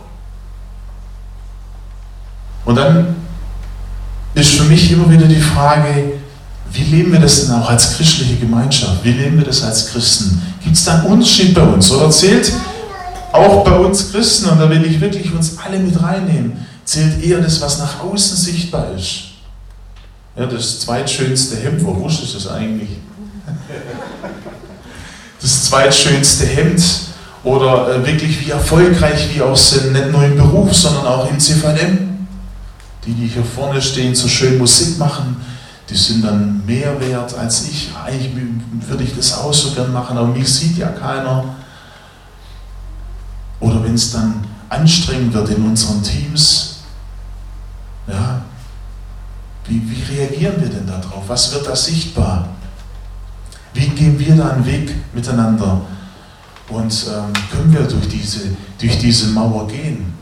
Und 2.65 2.77
dann 2.77 3.17
ist 4.35 4.55
für 4.55 4.65
mich 4.65 4.93
immer 4.93 5.11
wieder 5.11 5.27
die 5.27 5.41
Frage, 5.41 6.13
wie 6.73 6.83
leben 6.83 7.13
wir 7.13 7.21
das 7.21 7.47
denn 7.47 7.55
auch 7.55 7.69
als 7.71 7.97
christliche 7.97 8.37
Gemeinschaft? 8.37 9.05
Wie 9.05 9.13
leben 9.13 9.39
wir 9.39 9.45
das 9.45 9.63
als 9.63 9.91
Christen? 9.91 10.43
Gibt 10.63 10.77
es 10.77 10.85
da 10.85 10.99
einen 10.99 11.07
Unterschied 11.07 11.55
bei 11.55 11.63
uns? 11.63 11.91
Oder 11.91 12.11
zählt 12.11 12.53
auch 13.33 13.65
bei 13.65 13.77
uns 13.77 14.13
Christen, 14.13 14.49
und 14.49 14.61
da 14.61 14.69
will 14.69 14.85
ich 14.85 15.01
wirklich 15.01 15.33
uns 15.33 15.57
alle 15.59 15.79
mit 15.79 16.01
reinnehmen, 16.01 16.67
zählt 16.85 17.23
eher 17.23 17.41
das, 17.41 17.61
was 17.61 17.79
nach 17.79 18.01
außen 18.01 18.37
sichtbar 18.37 18.89
ist. 18.97 19.31
Ja, 20.37 20.47
das 20.47 20.81
zweitschönste 20.81 21.57
Hemd, 21.57 21.85
wo 21.85 22.07
ist 22.07 22.35
das 22.35 22.49
eigentlich? 22.49 22.91
Das 25.45 25.65
zweitschönste 25.65 26.47
Hemd 26.47 26.83
oder 27.43 27.97
äh, 27.97 28.07
wirklich 28.07 28.41
wie 28.41 28.51
erfolgreich 28.51 29.29
wir 29.35 29.45
auch 29.45 29.57
sind, 29.57 29.93
nicht 29.93 30.11
nur 30.11 30.25
im 30.25 30.39
Beruf, 30.39 30.75
sondern 30.75 31.05
auch 31.05 31.29
im 31.29 31.39
CVM. 31.39 32.27
Die, 33.05 33.13
die 33.13 33.27
hier 33.27 33.45
vorne 33.45 33.83
stehen, 33.83 34.15
so 34.15 34.27
schön 34.27 34.57
Musik 34.57 34.99
machen, 34.99 35.37
die 35.91 35.97
sind 35.97 36.25
dann 36.25 36.65
mehr 36.65 36.99
wert 36.99 37.37
als 37.37 37.69
ich. 37.69 37.91
Eigentlich 38.07 38.31
würde 38.89 39.05
ich 39.05 39.15
das 39.15 39.37
auch 39.37 39.53
so 39.53 39.73
gern 39.73 39.93
machen, 39.93 40.17
aber 40.17 40.29
mich 40.29 40.51
sieht 40.51 40.79
ja 40.79 40.89
keiner. 40.89 41.45
Oder 43.61 43.85
wenn 43.85 43.93
es 43.93 44.13
dann 44.13 44.47
anstrengend 44.71 45.35
wird 45.35 45.51
in 45.51 45.63
unseren 45.63 46.03
Teams, 46.03 46.77
ja, 48.07 48.41
wie, 49.69 49.83
wie 49.91 50.15
reagieren 50.15 50.55
wir 50.59 50.71
denn 50.71 50.87
darauf? 50.87 51.25
Was 51.29 51.53
wird 51.53 51.67
da 51.67 51.77
sichtbar? 51.77 52.49
Wie 53.75 53.89
gehen 53.89 54.19
wir 54.19 54.37
da 54.37 54.51
einen 54.51 54.65
Weg 54.65 54.95
miteinander? 55.13 55.83
Und 56.69 57.07
ähm, 57.09 57.33
können 57.51 57.73
wir 57.73 57.83
durch 57.83 58.09
diese, 58.09 58.41
durch 58.81 58.99
diese 58.99 59.29
Mauer 59.29 59.67
gehen? 59.67 60.15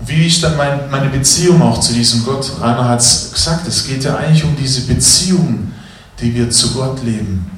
Wie 0.00 0.26
ist 0.26 0.42
dann 0.42 0.56
mein, 0.56 0.90
meine 0.90 1.10
Beziehung 1.10 1.60
auch 1.60 1.78
zu 1.78 1.92
diesem 1.92 2.24
Gott? 2.24 2.50
Rainer 2.60 2.88
hat 2.88 3.00
es 3.00 3.32
gesagt, 3.32 3.68
es 3.68 3.86
geht 3.86 4.02
ja 4.02 4.16
eigentlich 4.16 4.42
um 4.42 4.56
diese 4.56 4.86
Beziehung, 4.92 5.70
die 6.18 6.34
wir 6.34 6.50
zu 6.50 6.72
Gott 6.72 7.04
leben. 7.04 7.50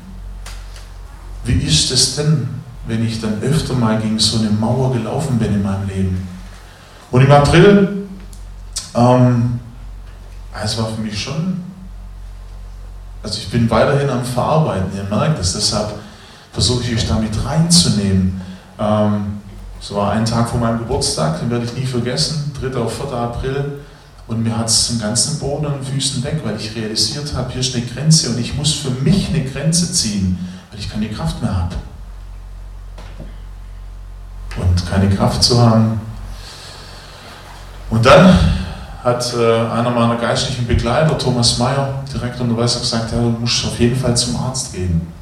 Wie 1.44 1.52
ist 1.52 1.90
es 1.92 2.16
denn, 2.16 2.48
wenn 2.86 3.06
ich 3.06 3.20
dann 3.20 3.40
öfter 3.42 3.74
mal 3.74 4.00
gegen 4.00 4.18
so 4.18 4.38
eine 4.38 4.50
Mauer 4.50 4.92
gelaufen 4.92 5.38
bin 5.38 5.54
in 5.54 5.62
meinem 5.62 5.86
Leben? 5.88 6.28
Und 7.12 7.22
im 7.22 7.30
April, 7.30 8.06
ähm, 8.94 9.60
es 10.64 10.76
war 10.78 10.88
für 10.88 11.00
mich 11.00 11.20
schon, 11.20 11.60
also 13.22 13.38
ich 13.38 13.48
bin 13.50 13.70
weiterhin 13.70 14.10
am 14.10 14.24
Verarbeiten, 14.24 14.90
ihr 14.96 15.04
merkt 15.04 15.38
es, 15.38 15.52
deshalb 15.52 15.94
versuche 16.52 16.84
ich 16.84 16.94
euch 16.94 17.08
damit 17.08 17.32
reinzunehmen. 17.44 18.40
Ähm, 18.78 19.40
es 19.80 19.92
war 19.94 20.12
ein 20.12 20.24
Tag 20.24 20.48
vor 20.48 20.60
meinem 20.60 20.78
Geburtstag, 20.80 21.40
den 21.40 21.50
werde 21.50 21.64
ich 21.64 21.74
nie 21.74 21.86
vergessen, 21.86 22.52
3. 22.60 22.78
auf 22.78 22.96
4. 22.96 23.12
April. 23.12 23.80
Und 24.28 24.44
mir 24.44 24.56
hat 24.56 24.68
es 24.68 24.88
den 24.88 25.00
ganzen 25.00 25.40
Boden 25.40 25.64
den 25.64 25.82
Füßen 25.84 26.22
weg, 26.22 26.40
weil 26.44 26.56
ich 26.56 26.74
realisiert 26.76 27.34
habe, 27.34 27.50
hier 27.50 27.60
ist 27.60 27.74
eine 27.74 27.84
Grenze 27.84 28.30
und 28.30 28.38
ich 28.38 28.54
muss 28.54 28.72
für 28.72 28.90
mich 28.90 29.28
eine 29.28 29.44
Grenze 29.44 29.92
ziehen, 29.92 30.38
weil 30.70 30.78
ich 30.78 30.90
keine 30.90 31.08
Kraft 31.08 31.42
mehr 31.42 31.54
habe. 31.54 31.74
Und 34.56 34.86
keine 34.88 35.14
Kraft 35.14 35.42
zu 35.42 35.60
haben. 35.60 36.00
Und 37.90 38.06
dann 38.06 38.38
hat 39.02 39.34
äh, 39.34 39.58
einer 39.70 39.90
meiner 39.90 40.16
geistlichen 40.16 40.66
Begleiter, 40.66 41.18
Thomas 41.18 41.58
Mayer, 41.58 42.02
direkt 42.12 42.40
an 42.40 42.48
der 42.48 42.56
Weise 42.56 42.78
gesagt, 42.78 43.10
ja, 43.12 43.18
du 43.18 43.30
musst 43.30 43.64
auf 43.66 43.78
jeden 43.80 43.96
Fall 43.96 44.16
zum 44.16 44.36
Arzt 44.36 44.72
gehen. 44.72 45.12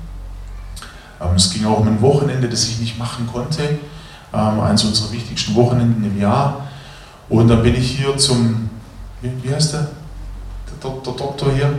Ähm, 1.20 1.34
es 1.34 1.50
ging 1.50 1.64
auch 1.64 1.78
um 1.78 1.88
ein 1.88 2.00
Wochenende, 2.02 2.48
das 2.48 2.68
ich 2.68 2.78
nicht 2.78 2.98
machen 2.98 3.26
konnte, 3.32 3.78
ähm, 4.34 4.60
eines 4.60 4.84
unserer 4.84 5.12
wichtigsten 5.12 5.54
Wochenenden 5.54 6.04
im 6.04 6.20
Jahr. 6.20 6.66
Und 7.30 7.48
dann 7.48 7.62
bin 7.62 7.74
ich 7.74 7.92
hier 7.92 8.16
zum, 8.18 8.68
wie, 9.22 9.32
wie 9.42 9.54
heißt 9.54 9.72
der? 9.72 9.86
Der, 10.82 10.90
der 10.90 11.12
Doktor 11.12 11.52
hier? 11.52 11.72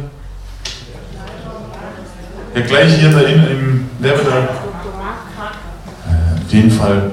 Ja, 2.55 2.62
gleich 2.62 2.96
hier 2.96 3.12
da 3.12 3.20
in, 3.22 3.43
im 3.46 3.89
Level 4.00 4.25
der. 4.25 4.43
Äh, 4.43 6.41
auf 6.46 6.51
jeden 6.51 6.72
Fall. 6.72 7.12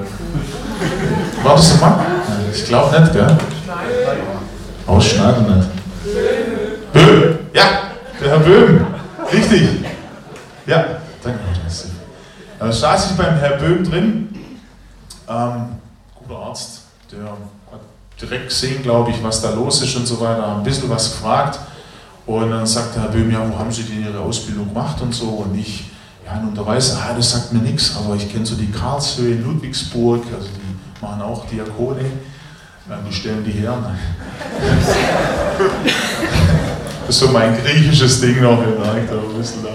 War 1.43 1.55
das 1.55 1.73
ein 1.73 1.79
Mann? 1.79 1.99
Ich 2.51 2.65
glaube 2.65 2.99
nicht, 2.99 3.13
gell? 3.13 3.37
Ausschneiden 4.89 5.57
nicht. 5.57 5.69
Böhm! 6.93 7.39
Ja, 7.53 7.63
der 8.19 8.29
Herr 8.29 8.39
Böhm. 8.39 8.85
Richtig. 9.31 9.85
Ja, 10.65 10.85
danke. 11.23 11.39
Da 12.59 12.69
saß 12.69 13.11
ich 13.11 13.17
beim 13.17 13.35
Herrn 13.37 13.59
Böhm 13.59 13.83
drin. 13.89 14.29
Ähm, 15.29 15.77
guter 16.15 16.39
Arzt, 16.39 16.81
der 17.09 17.23
hat 17.23 17.81
direkt 18.21 18.49
gesehen, 18.49 18.83
glaube 18.83 19.11
ich, 19.11 19.23
was 19.23 19.41
da 19.41 19.51
los 19.51 19.81
ist 19.81 19.95
und 19.95 20.05
so 20.05 20.19
weiter, 20.19 20.57
ein 20.57 20.63
bisschen 20.63 20.89
was 20.89 21.11
gefragt. 21.11 21.59
Und 22.25 22.51
dann 22.51 22.65
sagt 22.65 22.95
der 22.95 23.03
Herr 23.03 23.11
Böhm, 23.11 23.31
ja, 23.31 23.39
wo 23.49 23.57
haben 23.57 23.71
Sie 23.71 23.83
denn 23.83 24.03
Ihre 24.03 24.19
Ausbildung 24.19 24.67
gemacht 24.67 25.01
und 25.01 25.13
so? 25.13 25.27
Und 25.27 25.57
ich, 25.57 25.89
ja, 26.25 26.35
nun 26.41 26.53
der 26.53 26.65
weiß, 26.65 26.97
ah, 26.97 27.13
das 27.15 27.31
sagt 27.31 27.53
mir 27.53 27.59
nichts, 27.59 27.95
aber 27.95 28.15
ich 28.15 28.29
kenne 28.29 28.45
so 28.45 28.55
die 28.55 28.71
Karlshöhe 28.71 29.35
in 29.35 29.43
Ludwigsburg, 29.43 30.23
also 30.35 30.47
die 30.47 31.01
machen 31.01 31.21
auch 31.21 31.45
Diakone. 31.45 32.11
Die 33.07 33.13
stellen 33.13 33.43
die 33.43 33.51
her. 33.51 33.75
Das 37.09 37.15
ist 37.15 37.25
so 37.25 37.31
mein 37.31 37.57
griechisches 37.57 38.21
Ding 38.21 38.39
noch, 38.39 38.61
ihr 38.61 38.77
merkt, 38.79 39.11
ein 39.11 39.35
bisschen 39.35 39.63
da. 39.63 39.69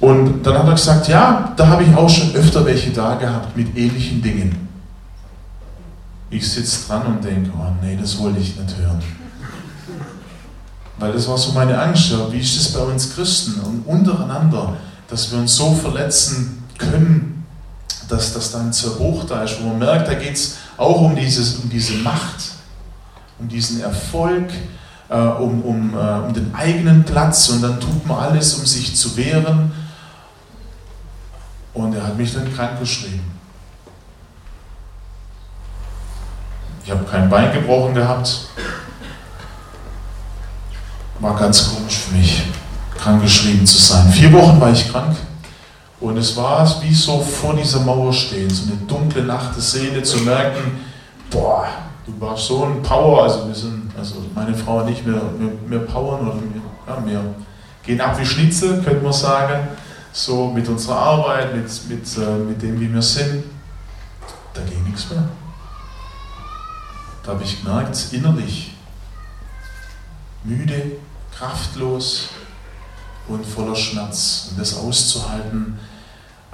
Und 0.00 0.42
dann 0.42 0.58
hat 0.58 0.66
er 0.66 0.72
gesagt, 0.72 1.08
ja, 1.08 1.52
da 1.54 1.66
habe 1.66 1.82
ich 1.82 1.94
auch 1.94 2.08
schon 2.08 2.34
öfter 2.34 2.64
welche 2.64 2.90
da 2.90 3.16
gehabt 3.16 3.54
mit 3.54 3.76
ähnlichen 3.76 4.22
Dingen. 4.22 4.66
Ich 6.30 6.50
sitze 6.50 6.88
dran 6.88 7.02
und 7.06 7.22
denke, 7.22 7.50
oh 7.54 7.70
nee, 7.82 7.98
das 8.00 8.18
wollte 8.18 8.40
ich 8.40 8.56
nicht 8.56 8.78
hören. 8.78 9.02
Weil 10.98 11.12
das 11.12 11.28
war 11.28 11.36
so 11.36 11.52
meine 11.52 11.78
Angst, 11.78 12.14
wie 12.30 12.40
ist 12.40 12.56
das 12.56 12.72
bei 12.72 12.80
uns 12.80 13.14
Christen 13.14 13.60
und 13.60 13.82
untereinander, 13.86 14.74
dass 15.08 15.30
wir 15.30 15.38
uns 15.38 15.54
so 15.54 15.74
verletzen 15.74 16.64
können, 16.78 17.35
dass 18.08 18.34
das 18.34 18.52
dann 18.52 18.72
Zerbruch 18.72 19.24
da 19.24 19.42
ist, 19.42 19.60
wo 19.60 19.68
man 19.68 19.78
merkt, 19.78 20.08
da 20.08 20.14
geht 20.14 20.34
es 20.34 20.56
auch 20.76 21.00
um, 21.00 21.16
dieses, 21.16 21.56
um 21.56 21.68
diese 21.68 21.94
Macht, 21.94 22.52
um 23.38 23.48
diesen 23.48 23.80
Erfolg, 23.80 24.50
äh, 25.08 25.16
um, 25.16 25.62
um, 25.62 25.94
äh, 25.94 26.26
um 26.26 26.32
den 26.32 26.54
eigenen 26.54 27.04
Platz 27.04 27.48
und 27.48 27.62
dann 27.62 27.80
tut 27.80 28.06
man 28.06 28.18
alles, 28.18 28.54
um 28.54 28.66
sich 28.66 28.96
zu 28.96 29.16
wehren. 29.16 29.72
Und 31.74 31.94
er 31.94 32.06
hat 32.06 32.16
mich 32.16 32.32
dann 32.32 32.52
krank 32.54 32.80
geschrieben. 32.80 33.36
Ich 36.84 36.90
habe 36.90 37.04
kein 37.04 37.28
Bein 37.28 37.52
gebrochen 37.52 37.94
gehabt. 37.94 38.48
War 41.18 41.36
ganz 41.36 41.68
komisch 41.68 41.96
für 41.96 42.14
mich, 42.14 42.42
krank 42.96 43.22
geschrieben 43.22 43.66
zu 43.66 43.78
sein. 43.78 44.08
Vier 44.10 44.32
Wochen 44.32 44.60
war 44.60 44.70
ich 44.70 44.90
krank. 44.90 45.16
Und 46.00 46.18
es 46.18 46.36
war 46.36 46.66
wie 46.82 46.94
so 46.94 47.20
vor 47.20 47.54
dieser 47.54 47.80
Mauer 47.80 48.12
stehen, 48.12 48.50
so 48.50 48.70
eine 48.70 48.80
dunkle 48.82 49.22
Nacht 49.22 49.54
der 49.54 49.62
Seele 49.62 50.02
zu 50.02 50.18
merken, 50.18 50.78
boah, 51.30 51.66
du 52.04 52.12
warst 52.20 52.46
so 52.46 52.64
ein 52.64 52.82
Power, 52.82 53.22
also 53.22 53.46
wir 53.46 53.54
sind, 53.54 53.90
also 53.96 54.16
meine 54.34 54.54
Frau 54.54 54.86
ich, 54.86 55.04
wir, 55.06 55.14
wir, 55.38 55.52
wir 55.66 55.78
powern 55.80 56.28
oder 56.28 56.36
wir, 56.36 56.60
ja, 56.86 57.06
wir 57.06 57.34
gehen 57.82 58.00
ab 58.00 58.18
wie 58.18 58.26
Schnitzel, 58.26 58.82
könnte 58.82 59.02
man 59.02 59.12
sagen, 59.12 59.68
so 60.12 60.48
mit 60.48 60.68
unserer 60.68 60.98
Arbeit, 60.98 61.54
mit, 61.54 61.70
mit, 61.88 62.18
äh, 62.18 62.36
mit 62.36 62.60
dem, 62.60 62.78
wie 62.78 62.92
wir 62.92 63.02
sind, 63.02 63.44
da 64.52 64.62
ging 64.62 64.82
nichts 64.84 65.10
mehr. 65.10 65.28
Da 67.22 67.32
habe 67.32 67.42
ich 67.42 67.62
gemerkt, 67.62 68.08
innerlich 68.12 68.74
müde, 70.44 70.92
kraftlos, 71.36 72.28
und 73.28 73.44
voller 73.44 73.76
Schmerz. 73.76 74.48
Und 74.50 74.60
das 74.60 74.76
auszuhalten, 74.76 75.78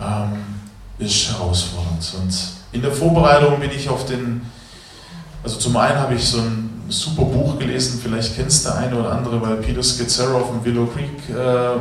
ähm, 0.00 0.38
ist 0.98 1.30
herausfordernd. 1.30 2.14
Und 2.20 2.34
in 2.72 2.82
der 2.82 2.92
Vorbereitung 2.92 3.60
bin 3.60 3.70
ich 3.70 3.88
auf 3.88 4.06
den, 4.06 4.42
also 5.42 5.58
zum 5.58 5.76
einen 5.76 5.98
habe 5.98 6.14
ich 6.14 6.24
so 6.24 6.38
ein 6.38 6.70
super 6.88 7.24
Buch 7.24 7.58
gelesen, 7.58 8.00
vielleicht 8.02 8.36
kennst 8.36 8.66
du 8.66 8.74
eine 8.74 8.96
oder 8.96 9.12
andere, 9.12 9.40
weil 9.40 9.56
Peter 9.56 9.82
Scazzaro 9.82 10.38
auf 10.38 10.50
dem 10.50 10.64
Willow 10.64 10.86
Creek 10.86 11.28
äh, 11.30 11.74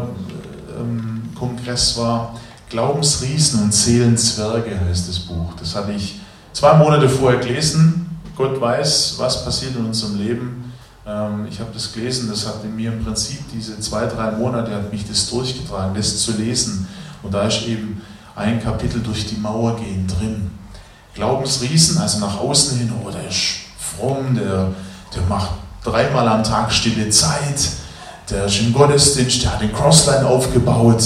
ähm, 0.79 1.23
Kongress 1.37 1.97
war. 1.97 2.39
Glaubensriesen 2.69 3.63
und 3.63 3.73
Seelenzwerge 3.73 4.79
heißt 4.79 5.09
das 5.09 5.19
Buch. 5.19 5.53
Das 5.59 5.75
hatte 5.75 5.91
ich 5.91 6.21
zwei 6.53 6.73
Monate 6.75 7.09
vorher 7.09 7.39
gelesen. 7.39 8.09
Gott 8.37 8.59
weiß, 8.61 9.15
was 9.17 9.43
passiert 9.43 9.75
in 9.75 9.85
unserem 9.85 10.17
Leben 10.17 10.70
ich 11.49 11.59
habe 11.59 11.71
das 11.73 11.93
gelesen, 11.93 12.29
das 12.29 12.45
hat 12.47 12.63
in 12.63 12.75
mir 12.75 12.91
im 12.91 13.03
Prinzip 13.03 13.39
diese 13.51 13.79
zwei, 13.79 14.05
drei 14.05 14.31
Monate 14.31 14.73
hat 14.73 14.91
mich 14.91 15.07
das 15.07 15.29
durchgetragen, 15.29 15.95
das 15.95 16.19
zu 16.19 16.33
lesen. 16.33 16.87
Und 17.23 17.33
da 17.33 17.43
ist 17.43 17.63
eben 17.63 18.01
ein 18.35 18.61
Kapitel 18.61 19.01
durch 19.01 19.27
die 19.27 19.37
Mauer 19.37 19.77
gehen 19.77 20.07
drin. 20.07 20.51
Glaubensriesen, 21.13 21.97
also 21.97 22.19
nach 22.19 22.39
außen 22.39 22.77
hin, 22.77 22.93
oh, 23.03 23.09
der 23.09 23.27
ist 23.27 23.61
fromm, 23.77 24.35
der, 24.35 24.71
der 25.13 25.23
macht 25.27 25.51
dreimal 25.83 26.27
am 26.27 26.43
Tag 26.43 26.71
stille 26.71 27.09
Zeit, 27.09 27.71
der 28.29 28.45
ist 28.45 28.61
im 28.61 28.71
Gottesdienst, 28.71 29.43
der 29.43 29.53
hat 29.53 29.61
den 29.61 29.73
Crossline 29.73 30.25
aufgebaut. 30.25 31.03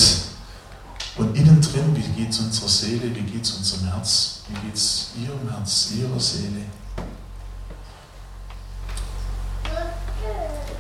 Und 1.18 1.36
innen 1.36 1.62
drin, 1.62 1.96
wie 1.96 2.22
geht 2.22 2.32
es 2.32 2.40
unserer 2.40 2.68
Seele, 2.68 3.16
wie 3.16 3.22
geht 3.22 3.46
es 3.46 3.52
unserem 3.52 3.88
Herz, 3.88 4.42
wie 4.50 4.68
geht 4.68 4.76
es 4.76 5.12
ihrem 5.18 5.50
Herz, 5.50 5.92
ihrer 5.98 6.20
Seele? 6.20 6.66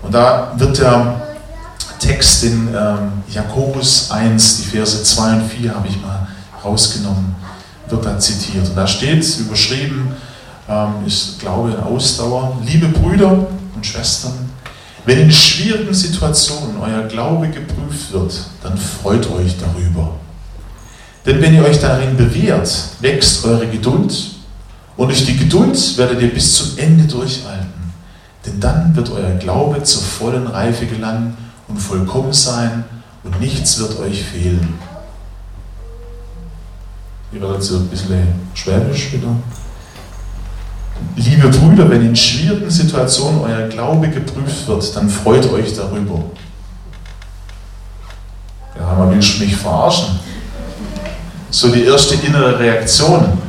Und 0.05 0.13
da 0.13 0.53
wird 0.55 0.77
der 0.77 1.21
Text 1.99 2.43
in 2.43 2.67
ähm, 2.67 3.23
Jakobus 3.27 4.11
1, 4.11 4.57
die 4.57 4.63
Verse 4.63 5.03
2 5.03 5.33
und 5.33 5.49
4 5.49 5.73
habe 5.73 5.87
ich 5.87 5.99
mal 5.99 6.27
rausgenommen, 6.63 7.35
wird 7.89 8.05
da 8.05 8.19
zitiert. 8.19 8.69
Und 8.69 8.75
da 8.75 8.85
steht 8.85 9.25
überschrieben, 9.39 10.15
ähm, 10.69 10.93
ist 11.07 11.39
Glaube 11.39 11.71
und 11.71 11.83
Ausdauer. 11.83 12.55
Liebe 12.63 12.87
Brüder 12.89 13.47
und 13.75 13.83
Schwestern, 13.85 14.51
wenn 15.05 15.21
in 15.21 15.31
schwierigen 15.31 15.93
Situationen 15.93 16.77
euer 16.79 17.03
Glaube 17.07 17.47
geprüft 17.47 18.13
wird, 18.13 18.33
dann 18.61 18.77
freut 18.77 19.27
euch 19.31 19.55
darüber. 19.57 20.11
Denn 21.25 21.41
wenn 21.41 21.55
ihr 21.55 21.63
euch 21.63 21.79
darin 21.79 22.15
bewährt, 22.15 22.71
wächst 22.99 23.43
eure 23.43 23.67
Geduld 23.67 24.13
und 24.97 25.07
durch 25.07 25.25
die 25.25 25.35
Geduld 25.35 25.97
werdet 25.97 26.21
ihr 26.21 26.31
bis 26.31 26.53
zum 26.53 26.77
Ende 26.77 27.05
durchhalten. 27.05 27.74
Denn 28.45 28.59
dann 28.59 28.95
wird 28.95 29.11
euer 29.11 29.31
Glaube 29.31 29.81
zur 29.83 30.01
vollen 30.01 30.47
Reife 30.47 30.85
gelangen 30.85 31.35
und 31.67 31.77
vollkommen 31.77 32.33
sein 32.33 32.83
und 33.23 33.39
nichts 33.39 33.79
wird 33.79 33.99
euch 33.99 34.23
fehlen. 34.23 34.75
Hier 37.31 37.41
wird 37.41 37.55
jetzt 37.55 37.71
ein 37.71 37.87
bisschen 37.87 38.27
schwäbisch 38.53 39.13
wieder. 39.13 39.35
Liebe 41.15 41.49
Brüder, 41.49 41.89
wenn 41.89 42.05
in 42.05 42.15
schwierigen 42.15 42.69
Situationen 42.69 43.41
euer 43.41 43.67
Glaube 43.67 44.07
geprüft 44.09 44.67
wird, 44.67 44.95
dann 44.95 45.09
freut 45.09 45.51
euch 45.51 45.75
darüber. 45.75 46.23
Ja, 48.77 48.93
man 48.93 49.09
will 49.09 49.17
mich 49.17 49.55
verarschen. 49.55 50.19
So 51.49 51.69
die 51.69 51.83
erste 51.83 52.15
innere 52.15 52.59
Reaktion. 52.59 53.44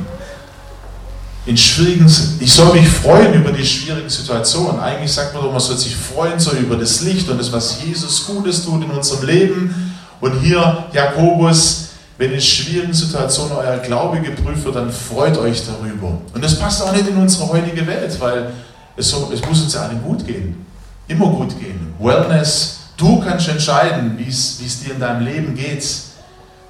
In 1.47 1.57
schwierigen, 1.57 2.13
ich 2.41 2.53
soll 2.53 2.75
mich 2.75 2.89
freuen 2.89 3.33
über 3.35 3.53
die 3.53 3.65
schwierigen 3.65 4.11
Situationen. 4.11 4.81
Eigentlich 4.81 5.13
sagt 5.13 5.33
man 5.33 5.45
doch, 5.45 5.53
man 5.53 5.61
soll 5.61 5.77
sich 5.77 5.95
freuen 5.95 6.41
so 6.41 6.51
über 6.51 6.77
das 6.77 7.03
Licht 7.03 7.29
und 7.29 7.39
das, 7.39 7.53
was 7.53 7.85
Jesus 7.85 8.27
Gutes 8.27 8.65
tut 8.65 8.83
in 8.83 8.91
unserem 8.91 9.25
Leben. 9.25 9.95
Und 10.21 10.41
hier 10.41 10.87
Jakobus, 10.93 11.91
wenn 12.19 12.33
in 12.33 12.41
schwierigen 12.41 12.93
Situationen 12.93 13.57
euer 13.57 13.79
Glaube 13.79 14.21
geprüft 14.21 14.65
wird, 14.65 14.75
dann 14.75 14.91
freut 14.91 15.39
euch 15.39 15.63
darüber. 15.65 16.19
Und 16.35 16.43
das 16.43 16.59
passt 16.59 16.83
auch 16.83 16.93
nicht 16.93 17.07
in 17.07 17.17
unsere 17.17 17.49
heutige 17.49 17.87
Welt, 17.87 18.21
weil 18.21 18.53
es, 18.97 19.11
so, 19.11 19.31
es 19.33 19.41
muss 19.47 19.63
uns 19.63 19.75
ja 19.75 19.83
allen 19.83 20.03
gut 20.03 20.27
gehen. 20.27 20.67
Immer 21.07 21.27
gut 21.27 21.57
gehen. 21.61 21.95
Wellness, 22.01 22.79
du 22.97 23.21
kannst 23.21 23.47
entscheiden, 23.47 24.19
wie 24.19 24.29
es 24.29 24.81
dir 24.83 24.95
in 24.95 25.01
deinem 25.01 25.25
Leben 25.25 25.55
geht. 25.55 25.87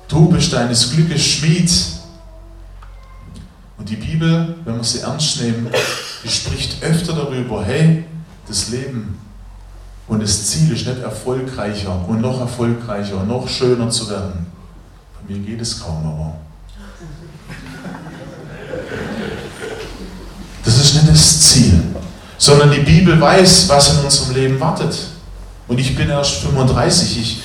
Du 0.06 0.28
bist 0.28 0.52
deines 0.52 0.92
Glückes 0.92 1.24
Schmied. 1.24 1.70
Und 3.78 3.88
die 3.88 3.96
Bibel, 3.96 4.56
wenn 4.64 4.76
wir 4.76 4.84
sie 4.84 5.00
ernst 5.00 5.40
nehmen, 5.42 5.68
die 6.24 6.28
spricht 6.28 6.82
öfter 6.82 7.12
darüber, 7.12 7.64
hey, 7.64 8.04
das 8.48 8.68
Leben 8.70 9.18
und 10.08 10.22
das 10.22 10.46
Ziel 10.46 10.72
ist 10.72 10.86
nicht 10.86 11.00
erfolgreicher 11.00 12.04
und 12.08 12.20
noch 12.20 12.40
erfolgreicher 12.40 13.20
und 13.20 13.28
noch 13.28 13.48
schöner 13.48 13.90
zu 13.90 14.08
werden 14.08 14.46
mir 15.28 15.38
geht 15.38 15.60
es 15.60 15.80
kaum 15.80 16.06
aber. 16.06 16.36
Das 20.64 20.78
ist 20.78 20.94
nicht 20.94 21.08
das 21.08 21.40
Ziel, 21.40 21.80
sondern 22.38 22.70
die 22.70 22.80
Bibel 22.80 23.20
weiß, 23.20 23.68
was 23.68 23.94
in 23.94 24.04
unserem 24.04 24.34
Leben 24.34 24.60
wartet. 24.60 24.96
Und 25.68 25.78
ich 25.78 25.96
bin 25.96 26.08
erst 26.10 26.42
35. 26.42 27.20
Ich, 27.20 27.42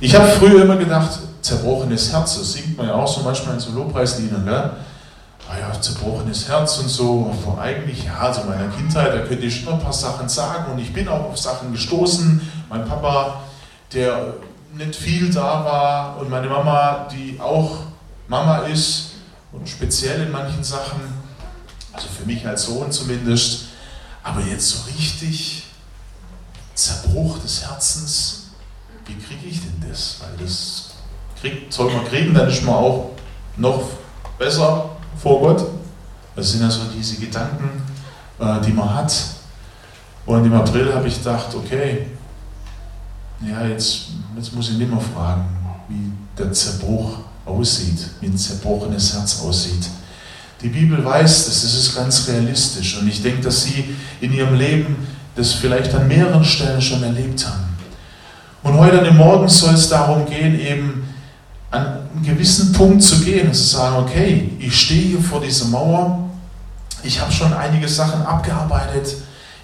ich 0.00 0.14
habe 0.14 0.28
früher 0.28 0.62
immer 0.62 0.76
gedacht, 0.76 1.18
zerbrochenes 1.42 2.12
Herz, 2.12 2.38
das 2.38 2.52
singt 2.52 2.76
man 2.76 2.86
ja 2.86 2.94
auch 2.94 3.12
so 3.12 3.22
manchmal 3.22 3.54
in 3.54 3.60
so 3.60 3.72
Lobpreisliedern, 3.72 4.44
gell? 4.44 4.70
Ah 5.50 5.58
ja, 5.58 5.80
zerbrochenes 5.80 6.46
Herz 6.46 6.78
und 6.78 6.88
so. 6.88 7.34
Aber 7.42 7.60
eigentlich, 7.60 8.04
ja, 8.04 8.18
also 8.18 8.42
in 8.42 8.50
meiner 8.50 8.68
Kindheit, 8.68 9.12
da 9.12 9.26
könnte 9.26 9.46
ich 9.46 9.60
schon 9.60 9.72
ein 9.72 9.80
paar 9.80 9.92
Sachen 9.92 10.28
sagen 10.28 10.70
und 10.70 10.78
ich 10.78 10.92
bin 10.92 11.08
auch 11.08 11.24
auf 11.24 11.38
Sachen 11.38 11.72
gestoßen. 11.72 12.40
Mein 12.68 12.86
Papa, 12.86 13.40
der 13.92 14.34
nicht 14.72 14.94
viel 14.94 15.32
da 15.32 15.64
war 15.64 16.18
und 16.18 16.30
meine 16.30 16.48
Mama, 16.48 17.08
die 17.10 17.40
auch 17.40 17.78
Mama 18.28 18.58
ist 18.58 19.14
und 19.50 19.68
speziell 19.68 20.22
in 20.22 20.30
manchen 20.30 20.62
Sachen, 20.62 21.00
also 21.92 22.06
für 22.06 22.26
mich 22.26 22.46
als 22.46 22.66
Sohn 22.66 22.92
zumindest, 22.92 23.70
aber 24.22 24.42
jetzt 24.42 24.70
so 24.70 24.88
richtig 24.88 25.64
Zerbruch 26.74 27.40
des 27.40 27.62
Herzens, 27.62 28.50
wie 29.06 29.16
kriege 29.16 29.48
ich 29.48 29.60
denn 29.60 29.90
das? 29.90 30.18
Weil 30.20 30.46
das 30.46 30.90
kriegt, 31.40 31.72
soll 31.72 31.92
man 31.92 32.04
kriegen, 32.06 32.34
dann 32.34 32.48
ist 32.48 32.62
man 32.62 32.76
auch 32.76 33.10
noch 33.56 33.82
besser 34.38 34.90
vor 35.22 35.40
Gott. 35.40 35.66
Das 36.34 36.52
sind 36.52 36.62
also 36.62 36.80
diese 36.96 37.16
Gedanken, 37.16 37.82
äh, 38.38 38.60
die 38.64 38.72
man 38.72 38.94
hat. 38.94 39.12
Und 40.26 40.44
im 40.44 40.54
April 40.54 40.94
habe 40.94 41.08
ich 41.08 41.18
gedacht, 41.18 41.54
okay, 41.54 42.06
ja, 43.42 43.66
jetzt, 43.66 44.08
jetzt 44.36 44.54
muss 44.54 44.70
ich 44.70 44.76
nicht 44.76 44.90
mehr 44.90 45.00
fragen, 45.00 45.46
wie 45.88 46.12
der 46.38 46.52
Zerbruch 46.52 47.18
aussieht, 47.46 48.10
wie 48.20 48.26
ein 48.26 48.36
zerbrochenes 48.36 49.14
Herz 49.14 49.40
aussieht. 49.42 49.88
Die 50.62 50.68
Bibel 50.68 51.02
weiß 51.02 51.46
das, 51.46 51.62
das 51.62 51.74
ist 51.74 51.96
ganz 51.96 52.28
realistisch 52.28 52.98
und 52.98 53.08
ich 53.08 53.22
denke, 53.22 53.42
dass 53.42 53.64
Sie 53.64 53.96
in 54.20 54.32
Ihrem 54.32 54.54
Leben 54.54 55.06
das 55.34 55.54
vielleicht 55.54 55.94
an 55.94 56.06
mehreren 56.06 56.44
Stellen 56.44 56.82
schon 56.82 57.02
erlebt 57.02 57.46
haben. 57.46 57.64
Und 58.62 58.74
heute 58.74 58.98
an 58.98 59.04
dem 59.04 59.16
Morgen 59.16 59.48
soll 59.48 59.72
es 59.72 59.88
darum 59.88 60.26
gehen, 60.26 60.60
eben 60.60 61.08
an 61.70 61.99
einen 62.14 62.24
gewissen 62.24 62.72
Punkt 62.72 63.02
zu 63.02 63.20
gehen 63.20 63.48
und 63.48 63.54
zu 63.54 63.62
sagen, 63.62 63.96
okay, 63.96 64.50
ich 64.58 64.80
stehe 64.80 65.08
hier 65.08 65.20
vor 65.20 65.40
dieser 65.40 65.66
Mauer, 65.66 66.28
ich 67.02 67.20
habe 67.20 67.32
schon 67.32 67.52
einige 67.52 67.88
Sachen 67.88 68.22
abgearbeitet, 68.22 69.16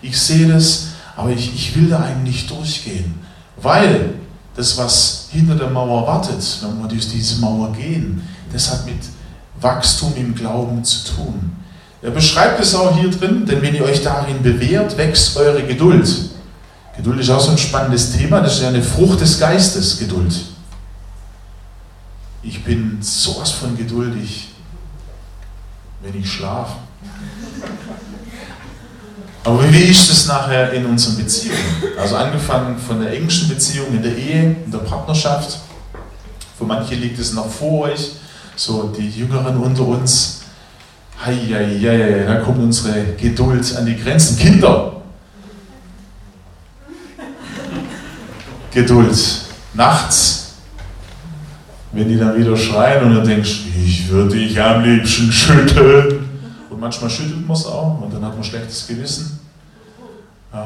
ich 0.03 0.19
sehe 0.19 0.49
das, 0.49 0.89
aber 1.17 1.31
ich, 1.31 1.55
ich 1.55 1.77
will 1.77 1.89
da 1.89 2.01
eigentlich 2.01 2.47
durchgehen. 2.47 3.15
Weil 3.61 4.15
das, 4.55 4.77
was 4.79 5.29
hinter 5.31 5.55
der 5.55 5.71
Mauer 5.71 6.07
wartet, 6.07 6.43
wenn 6.63 6.81
wir 6.81 6.89
durch 6.89 7.09
diese 7.09 7.41
Mauer 7.41 7.73
gehen, 7.73 8.23
das 8.53 8.71
hat 8.71 8.87
mit 8.87 8.99
Wachstum 9.61 10.15
im 10.17 10.35
Glauben 10.35 10.83
zu 10.85 11.15
tun. 11.15 11.57
Er 12.03 12.11
beschreibt 12.11 12.61
es 12.61 12.75
auch 12.75 12.97
hier 12.97 13.11
drin, 13.11 13.45
denn 13.47 13.61
wenn 13.63 13.75
ihr 13.75 13.85
euch 13.85 14.03
darin 14.03 14.43
bewährt, 14.43 14.97
wächst 14.97 15.37
eure 15.37 15.63
Geduld. 15.65 16.09
Geduld 16.97 17.21
ist 17.21 17.31
auch 17.31 17.41
so 17.41 17.51
ein 17.51 17.59
spannendes 17.59 18.13
Thema, 18.13 18.41
das 18.41 18.55
ist 18.55 18.63
ja 18.63 18.69
eine 18.69 18.83
Frucht 18.83 19.21
des 19.21 19.39
Geistes, 19.39 19.99
Geduld. 19.99 20.35
Ich 22.43 22.65
bin 22.65 22.99
sowas 23.01 23.51
von 23.51 23.77
geduldig, 23.77 24.49
wenn 26.03 26.21
ich 26.21 26.31
schlafe. 26.31 26.77
Aber 29.45 29.73
wie 29.73 29.83
ist 29.83 30.11
es 30.11 30.27
nachher 30.27 30.73
in 30.73 30.87
unseren 30.87 31.17
Beziehungen? 31.17 31.59
Also 31.99 32.17
angefangen 32.17 32.77
von 32.79 33.01
der 33.01 33.13
englischen 33.13 33.49
Beziehung 33.49 33.89
in 33.89 34.03
der 34.03 34.17
Ehe, 34.17 34.57
in 34.65 34.71
der 34.73 34.79
Partnerschaft. 34.79 35.61
Für 36.59 36.65
manche 36.65 36.95
liegt 36.95 37.19
es 37.19 37.33
noch 37.33 37.49
vor 37.49 37.83
euch, 37.83 38.13
so 38.57 38.93
die 38.97 39.09
Jüngeren 39.09 39.57
unter 39.59 39.87
uns. 39.87 40.41
Hei, 41.25 41.37
hei, 41.37 41.79
hei, 41.81 42.25
da 42.27 42.41
kommt 42.41 42.59
unsere 42.59 43.15
Geduld 43.15 43.77
an 43.77 43.87
die 43.87 43.97
Grenzen. 43.97 44.37
Kinder! 44.37 45.01
Geduld. 48.73 49.17
Nachts, 49.75 50.46
wenn 51.97 52.09
die 52.11 52.19
dann 52.19 52.37
wieder 52.39 52.55
schreien 52.57 53.05
und 53.05 53.15
du 53.15 53.23
denkst, 53.23 53.61
ich 53.83 54.09
würde 54.09 54.37
dich 54.37 54.61
am 54.61 54.85
liebsten 54.85 55.33
schütteln. 55.33 56.29
Und 56.69 56.79
manchmal 56.79 57.09
schüttelt 57.09 57.47
man 57.47 57.57
es 57.57 57.65
auch 57.65 58.03
und 58.03 58.13
dann 58.13 58.23
hat 58.23 58.35
man 58.35 58.45
schlechtes 58.45 58.87
Gewissen 58.87 59.41
ähm, 60.53 60.61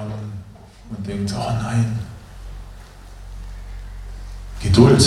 und 0.90 1.06
denkt, 1.06 1.32
oh 1.38 1.52
nein. 1.62 1.98
Geduld, 4.60 5.02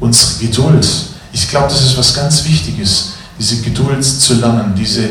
unsere 0.00 0.46
Geduld. 0.46 0.88
Ich 1.32 1.48
glaube, 1.50 1.68
das 1.68 1.82
ist 1.82 1.98
was 1.98 2.14
ganz 2.14 2.44
Wichtiges, 2.46 3.12
diese 3.38 3.60
Geduld 3.60 4.02
zu 4.02 4.34
lernen, 4.34 4.74
diese, 4.74 5.10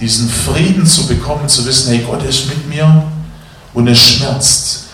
diesen 0.00 0.28
Frieden 0.28 0.86
zu 0.86 1.08
bekommen, 1.08 1.48
zu 1.48 1.66
wissen, 1.66 1.88
hey, 1.88 2.04
Gott 2.06 2.22
ist 2.22 2.46
mit 2.46 2.68
mir 2.68 3.04
und 3.74 3.88
es 3.88 4.00
schmerzt. 4.00 4.84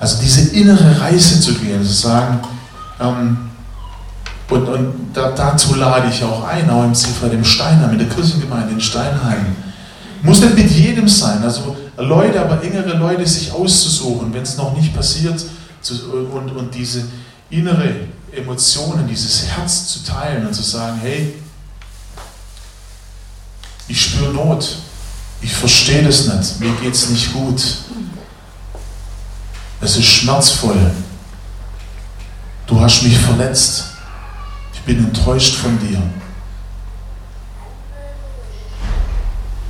Also 0.00 0.20
diese 0.20 0.50
innere 0.56 1.00
Reise 1.00 1.40
zu 1.40 1.54
gehen, 1.54 1.82
zu 1.84 1.92
sagen, 1.92 2.40
ähm, 3.00 3.49
und, 4.50 4.68
und 4.68 5.10
da, 5.14 5.30
dazu 5.30 5.74
lade 5.74 6.08
ich 6.08 6.22
auch 6.24 6.44
ein, 6.44 6.68
auch 6.70 6.84
im 6.84 6.94
Ziffer 6.94 7.28
dem 7.28 7.44
Steinheim, 7.44 7.92
in 7.92 7.98
der 7.98 8.08
Kirchengemeinde 8.08 8.72
in 8.72 8.80
Steinheim. 8.80 9.56
Muss 10.22 10.40
nicht 10.40 10.56
mit 10.56 10.70
jedem 10.70 11.08
sein, 11.08 11.42
also 11.42 11.76
Leute, 11.96 12.40
aber 12.40 12.62
engere 12.62 12.96
Leute 12.96 13.26
sich 13.26 13.52
auszusuchen, 13.52 14.32
wenn 14.34 14.42
es 14.42 14.56
noch 14.56 14.76
nicht 14.76 14.94
passiert, 14.94 15.42
und, 16.32 16.50
und 16.50 16.74
diese 16.74 17.04
innere 17.48 17.94
Emotionen, 18.32 19.08
dieses 19.08 19.46
Herz 19.46 19.88
zu 19.88 20.04
teilen 20.04 20.46
und 20.46 20.54
zu 20.54 20.62
sagen, 20.62 20.98
hey, 21.00 21.34
ich 23.88 24.02
spüre 24.02 24.32
Not, 24.32 24.76
ich 25.40 25.52
verstehe 25.52 26.02
das 26.02 26.26
nicht, 26.26 26.60
mir 26.60 26.72
geht 26.82 26.94
es 26.94 27.08
nicht 27.08 27.32
gut, 27.32 27.62
es 29.80 29.96
ist 29.96 30.06
schmerzvoll, 30.06 30.76
du 32.66 32.80
hast 32.80 33.02
mich 33.02 33.16
verletzt, 33.16 33.89
ich 34.80 34.94
bin 34.94 35.04
enttäuscht 35.04 35.56
von 35.56 35.78
dir. 35.78 36.02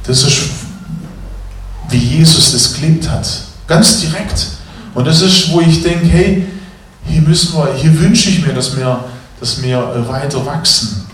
Das 0.07 0.23
ist, 0.23 0.41
wie 1.89 1.99
Jesus 1.99 2.53
das 2.53 2.75
gelebt 2.75 3.09
hat. 3.09 3.27
Ganz 3.67 4.01
direkt. 4.01 4.47
Und 4.95 5.07
das 5.07 5.21
ist, 5.21 5.53
wo 5.53 5.61
ich 5.61 5.83
denke, 5.83 6.07
hey, 6.07 6.47
hier 7.07 7.23
müssen 7.23 7.55
wir, 7.55 7.75
hier 7.75 7.99
wünsche 8.01 8.31
ich 8.31 8.45
mir, 8.45 8.53
dass 8.53 8.77
wir, 8.77 9.05
dass 9.39 9.63
wir 9.63 10.05
weiter 10.09 10.45
wachsen 10.45 11.07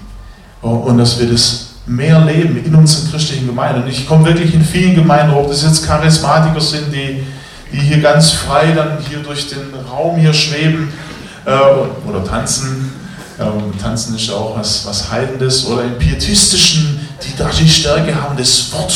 und 0.60 0.98
dass 0.98 1.18
wir 1.18 1.30
das 1.30 1.66
mehr 1.86 2.20
leben 2.20 2.62
in 2.64 2.74
unseren 2.74 3.10
christlichen 3.10 3.46
Gemeinden. 3.46 3.82
Und 3.82 3.88
ich 3.88 4.06
komme 4.06 4.26
wirklich 4.26 4.54
in 4.54 4.64
vielen 4.64 4.94
Gemeinden, 4.94 5.34
ob 5.34 5.48
das 5.48 5.62
jetzt 5.62 5.86
Charismatiker 5.86 6.60
sind, 6.60 6.92
die, 6.92 7.22
die 7.72 7.78
hier 7.78 8.00
ganz 8.00 8.32
frei 8.32 8.72
dann 8.72 8.98
hier 9.08 9.18
durch 9.18 9.48
den 9.48 9.74
Raum 9.88 10.16
hier 10.16 10.32
schweben 10.32 10.92
äh, 11.44 11.50
oder 12.08 12.24
tanzen. 12.24 12.92
Ähm, 13.38 13.78
tanzen 13.80 14.16
ist 14.16 14.30
auch 14.30 14.56
was, 14.56 14.86
was 14.86 15.10
Heidendes. 15.10 15.66
Oder 15.66 15.84
im 15.84 15.98
Pietistischen, 15.98 17.06
die 17.22 17.36
da 17.36 17.50
die 17.50 17.68
Stärke 17.68 18.14
haben, 18.14 18.36
das 18.36 18.72
Wort. 18.72 18.92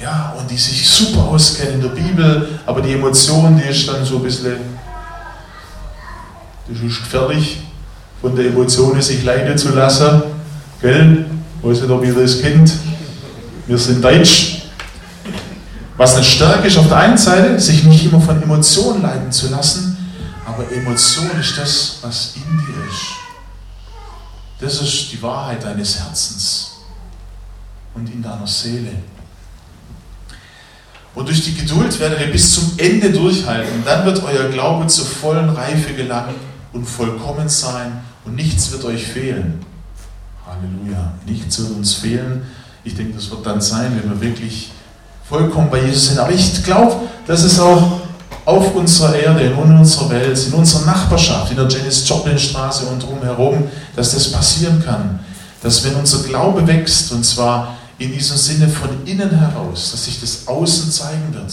Ja, 0.00 0.34
und 0.38 0.50
die 0.50 0.56
sich 0.56 0.88
super 0.88 1.24
auskennen 1.24 1.74
in 1.74 1.82
der 1.82 1.88
Bibel, 1.88 2.60
aber 2.66 2.80
die 2.80 2.92
Emotion, 2.92 3.58
die 3.58 3.68
ist 3.68 3.88
dann 3.88 4.04
so 4.04 4.16
ein 4.16 4.22
bisschen, 4.22 4.56
das 6.68 6.80
ist 6.80 6.98
gefährlich, 7.00 7.62
von 8.20 8.36
der 8.36 8.46
Emotion 8.46 9.00
sich 9.02 9.24
leiden 9.24 9.58
zu 9.58 9.74
lassen. 9.74 10.22
Gell? 10.80 11.26
Weiß 11.62 11.80
nicht, 11.80 11.90
ob 11.90 12.04
ihr 12.04 12.14
das 12.14 12.40
kennt. 12.40 12.70
Wir 13.66 13.76
sind 13.76 14.04
Deutsch. 14.04 14.62
Was 15.96 16.14
eine 16.14 16.24
Stärke 16.24 16.68
ist 16.68 16.78
auf 16.78 16.86
der 16.86 16.98
einen 16.98 17.18
Seite, 17.18 17.58
sich 17.58 17.82
nicht 17.82 18.04
immer 18.04 18.20
von 18.20 18.40
Emotionen 18.40 19.02
leiten 19.02 19.32
zu 19.32 19.48
lassen, 19.48 19.96
aber 20.46 20.64
Emotion 20.70 21.28
ist 21.40 21.58
das, 21.58 21.98
was 22.02 22.34
in 22.36 22.56
dir 22.56 22.88
ist. 22.88 23.27
Das 24.60 24.80
ist 24.80 25.12
die 25.12 25.22
Wahrheit 25.22 25.62
deines 25.62 25.98
Herzens 26.00 26.78
und 27.94 28.12
in 28.12 28.22
deiner 28.22 28.46
Seele. 28.46 28.90
Und 31.14 31.28
durch 31.28 31.44
die 31.44 31.54
Geduld 31.54 31.98
werdet 31.98 32.20
ihr 32.20 32.32
bis 32.32 32.54
zum 32.54 32.72
Ende 32.76 33.10
durchhalten. 33.10 33.82
Dann 33.84 34.04
wird 34.04 34.22
euer 34.22 34.48
Glaube 34.50 34.86
zur 34.86 35.06
vollen 35.06 35.50
Reife 35.50 35.94
gelangen 35.94 36.34
und 36.72 36.84
vollkommen 36.84 37.48
sein 37.48 38.00
und 38.24 38.34
nichts 38.34 38.70
wird 38.70 38.84
euch 38.84 39.06
fehlen. 39.06 39.64
Halleluja. 40.46 41.12
Nichts 41.26 41.58
wird 41.58 41.70
uns 41.70 41.94
fehlen. 41.94 42.42
Ich 42.84 42.94
denke, 42.94 43.14
das 43.14 43.30
wird 43.30 43.44
dann 43.44 43.60
sein, 43.60 44.00
wenn 44.00 44.10
wir 44.10 44.20
wirklich 44.20 44.70
vollkommen 45.28 45.70
bei 45.70 45.82
Jesus 45.82 46.08
sind. 46.08 46.18
Aber 46.18 46.32
ich 46.32 46.64
glaube, 46.64 47.08
dass 47.26 47.42
es 47.42 47.58
auch 47.58 47.97
auf 48.48 48.74
unserer 48.74 49.14
Erde, 49.14 49.42
in 49.42 49.52
unserer 49.52 50.08
Welt, 50.08 50.46
in 50.46 50.54
unserer 50.54 50.86
Nachbarschaft, 50.86 51.50
in 51.50 51.58
der 51.58 51.68
Janis 51.68 52.08
Joplin 52.08 52.38
Straße 52.38 52.86
und 52.86 53.02
drumherum, 53.02 53.68
dass 53.94 54.14
das 54.14 54.32
passieren 54.32 54.82
kann. 54.82 55.20
Dass 55.62 55.84
wenn 55.84 55.94
unser 55.96 56.26
Glaube 56.26 56.66
wächst, 56.66 57.12
und 57.12 57.26
zwar 57.26 57.76
in 57.98 58.10
diesem 58.10 58.38
Sinne 58.38 58.66
von 58.66 59.04
innen 59.04 59.38
heraus, 59.38 59.90
dass 59.90 60.06
sich 60.06 60.18
das 60.22 60.48
außen 60.48 60.90
zeigen 60.90 61.34
wird. 61.34 61.52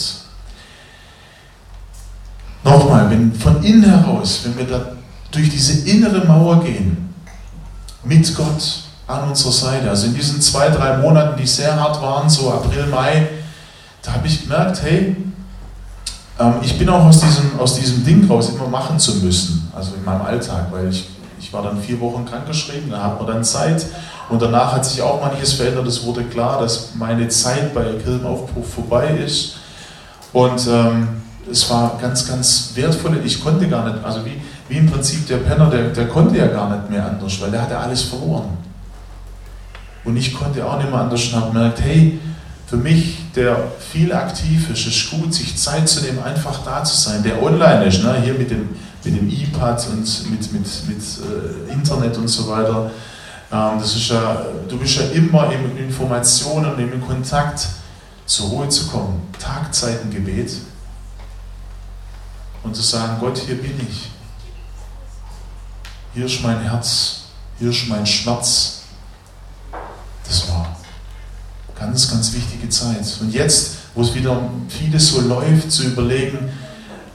Nochmal, 2.63 3.09
wenn 3.09 3.33
von 3.33 3.61
innen 3.61 3.83
heraus, 3.83 4.39
wenn 4.45 4.57
wir 4.57 4.65
da 4.65 4.93
durch 5.31 5.49
diese 5.49 5.89
innere 5.89 6.25
Mauer 6.25 6.63
gehen, 6.63 7.13
mit 8.05 8.33
Gott 8.37 8.83
an 9.05 9.27
unserer 9.27 9.51
Seite, 9.51 9.89
also 9.89 10.07
in 10.07 10.13
diesen 10.15 10.39
zwei, 10.39 10.69
drei 10.69 10.95
Monaten, 10.99 11.35
die 11.41 11.45
sehr 11.45 11.77
hart 11.77 12.01
waren, 12.01 12.29
so 12.29 12.53
April, 12.53 12.85
Mai, 12.85 13.27
da 14.01 14.13
habe 14.13 14.27
ich 14.27 14.43
gemerkt, 14.43 14.81
hey, 14.81 15.17
ähm, 16.39 16.53
ich 16.61 16.77
bin 16.77 16.89
auch 16.89 17.05
aus 17.05 17.19
diesem, 17.21 17.59
aus 17.59 17.75
diesem 17.75 18.03
Ding 18.03 18.27
raus, 18.27 18.49
immer 18.49 18.67
machen 18.67 18.99
zu 18.99 19.15
müssen, 19.15 19.71
also 19.75 19.95
in 19.95 20.03
meinem 20.03 20.21
Alltag, 20.21 20.67
weil 20.71 20.89
ich, 20.89 21.07
ich 21.39 21.51
war 21.53 21.63
dann 21.63 21.79
vier 21.79 21.99
Wochen 21.99 22.25
krankgeschrieben, 22.25 22.89
da 22.89 23.03
hat 23.03 23.19
man 23.19 23.27
dann 23.27 23.43
Zeit 23.43 23.85
und 24.29 24.41
danach 24.41 24.73
hat 24.73 24.85
sich 24.85 25.01
auch 25.01 25.21
manches 25.21 25.53
verändert. 25.53 25.87
Es 25.87 26.03
wurde 26.05 26.23
klar, 26.23 26.59
dass 26.59 26.95
meine 26.95 27.27
Zeit 27.29 27.73
bei 27.73 27.83
Kirchenaufbruch 28.03 28.65
vorbei 28.65 29.17
ist 29.25 29.57
und 30.33 30.67
ähm, 30.67 31.07
es 31.49 31.69
war 31.69 31.97
ganz, 32.01 32.27
ganz 32.27 32.71
wertvoll. 32.75 33.21
Ich 33.23 33.43
konnte 33.43 33.67
gar 33.67 33.85
nicht, 33.85 34.03
also 34.03 34.25
wie, 34.25 34.41
wie 34.67 34.77
im 34.77 34.89
Prinzip 34.89 35.27
der 35.27 35.37
Penner, 35.37 35.69
der, 35.69 35.89
der 35.89 36.07
konnte 36.07 36.37
ja 36.37 36.47
gar 36.47 36.69
nicht 36.75 36.89
mehr 36.89 37.05
anders, 37.05 37.39
weil 37.39 37.51
der 37.51 37.61
hatte 37.61 37.77
alles 37.77 38.01
verloren. 38.03 38.57
Und 40.03 40.17
ich 40.17 40.33
konnte 40.33 40.65
auch 40.65 40.77
nicht 40.77 40.89
mehr 40.89 40.99
anders 40.99 41.25
und 41.27 41.35
habe 41.35 41.51
gemerkt, 41.51 41.81
hey, 41.81 42.19
für 42.67 42.77
mich, 42.77 43.17
der 43.35 43.71
viel 43.79 44.11
aktiv 44.13 44.69
ist, 44.71 44.87
ist 44.87 45.11
gut, 45.11 45.33
sich 45.33 45.55
Zeit 45.55 45.87
zu 45.87 46.01
nehmen, 46.01 46.23
einfach 46.23 46.63
da 46.63 46.83
zu 46.83 46.95
sein, 46.95 47.21
der 47.21 47.41
online 47.41 47.85
ist, 47.85 48.03
ne? 48.03 48.19
hier 48.23 48.33
mit 48.33 48.49
dem, 48.49 48.69
mit 49.03 49.15
dem 49.15 49.29
iPad 49.29 49.87
und 49.89 50.31
mit, 50.31 50.51
mit, 50.51 50.87
mit 50.87 50.97
äh, 50.97 51.71
Internet 51.71 52.17
und 52.17 52.27
so 52.27 52.47
weiter. 52.49 52.89
Ähm, 53.51 53.79
das 53.79 53.95
ist 53.95 54.09
ja, 54.09 54.45
du 54.67 54.77
bist 54.79 54.97
ja 54.97 55.03
immer 55.13 55.51
in 55.51 55.77
Informationen 55.77 56.73
und 56.73 56.79
im 56.79 57.05
Kontakt, 57.05 57.67
zur 58.25 58.47
Ruhe 58.47 58.69
zu 58.69 58.87
kommen. 58.87 59.21
Tagzeitengebet 59.37 60.51
und 62.63 62.75
zu 62.75 62.81
sagen, 62.81 63.17
Gott, 63.19 63.37
hier 63.37 63.61
bin 63.61 63.79
ich. 63.87 64.09
Hier 66.15 66.25
ist 66.25 66.41
mein 66.41 66.59
Herz, 66.61 67.25
hier 67.59 67.69
ist 67.69 67.87
mein 67.87 68.05
Schmerz. 68.05 68.81
Das 70.27 70.49
war 70.49 70.75
ganz, 71.79 72.09
ganz 72.09 72.33
wichtige 72.33 72.69
Zeit. 72.69 73.05
Und 73.21 73.33
jetzt, 73.33 73.77
wo 73.93 74.01
es 74.01 74.13
wieder 74.13 74.49
vieles 74.69 75.09
so 75.09 75.21
läuft, 75.21 75.71
zu 75.71 75.83
überlegen, 75.83 76.49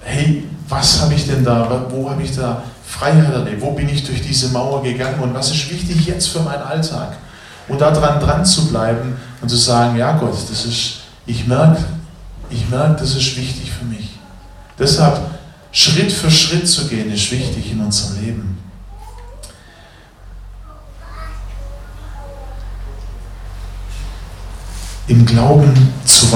hey, 0.02 0.44
was 0.68 1.00
habe 1.00 1.14
ich 1.14 1.26
denn 1.26 1.44
da, 1.44 1.86
wo 1.90 2.10
habe 2.10 2.22
ich 2.22 2.34
da 2.34 2.62
Freiheit 2.84 3.32
erlebt, 3.32 3.60
wo 3.60 3.72
bin 3.72 3.88
ich 3.88 4.04
durch 4.04 4.22
diese 4.22 4.48
Mauer 4.48 4.82
gegangen 4.82 5.20
und 5.20 5.34
was 5.34 5.50
ist 5.50 5.70
wichtig 5.70 6.06
jetzt 6.06 6.28
für 6.28 6.40
meinen 6.40 6.62
Alltag? 6.62 7.16
Und 7.68 7.80
daran 7.80 8.20
dran 8.20 8.44
zu 8.44 8.68
bleiben 8.68 9.16
und 9.40 9.48
zu 9.48 9.56
sagen, 9.56 9.96
ja 9.96 10.16
Gott, 10.18 10.34
das 10.50 10.64
ist, 10.64 11.00
ich 11.26 11.46
merke, 11.46 11.84
ich 12.50 12.68
merke, 12.68 13.00
das 13.00 13.14
ist 13.14 13.36
wichtig 13.36 13.70
für 13.70 13.84
mich. 13.84 14.18
Deshalb 14.78 15.20
Schritt 15.72 16.10
für 16.10 16.30
Schritt 16.30 16.68
zu 16.68 16.88
gehen, 16.88 17.12
ist 17.12 17.30
wichtig 17.30 17.70
in 17.70 17.80
unserem 17.80 18.20
Leben. 18.24 18.58
Im 25.10 25.26
Glauben 25.26 25.92
zu, 26.04 26.30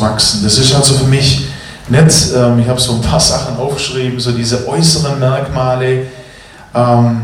wachsen. 0.00 0.42
Das 0.42 0.56
ist 0.56 0.74
also 0.74 0.94
für 0.94 1.04
mich 1.04 1.44
nett. 1.88 2.10
Ähm, 2.34 2.58
ich 2.58 2.66
habe 2.66 2.80
so 2.80 2.94
ein 2.94 3.02
paar 3.02 3.20
Sachen 3.20 3.58
aufgeschrieben, 3.58 4.18
so 4.18 4.32
diese 4.32 4.66
äußeren 4.66 5.18
Merkmale. 5.18 6.06
Ähm, 6.74 7.20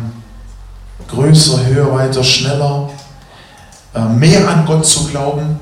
größer, 1.09 1.65
höher, 1.65 1.91
weiter, 1.91 2.23
schneller. 2.23 2.91
Äh, 3.95 4.01
mehr 4.01 4.47
an 4.47 4.67
Gott 4.67 4.85
zu 4.85 5.07
glauben. 5.07 5.59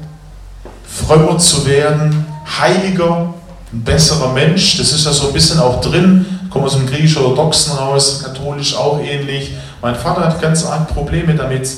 Frömmer 0.85 1.39
zu 1.39 1.65
werden. 1.67 2.27
Heiliger. 2.59 3.33
Ein 3.73 3.85
besserer 3.85 4.33
Mensch. 4.33 4.77
Das 4.79 4.93
ist 4.93 5.05
ja 5.05 5.13
so 5.13 5.29
ein 5.29 5.33
bisschen 5.33 5.61
auch 5.61 5.81
drin. 5.81 6.27
Ich 6.43 6.51
komme 6.51 6.65
aus 6.65 6.75
dem 6.75 6.85
griechisch-orthodoxen 6.85 7.75
raus, 7.75 8.25
katholisch 8.25 8.75
auch 8.75 8.99
ähnlich. 8.99 9.53
Mein 9.81 9.95
Vater 9.95 10.23
hat 10.25 10.43
ganz 10.43 10.67
arg 10.67 10.89
Probleme 10.89 11.37
damit 11.37 11.69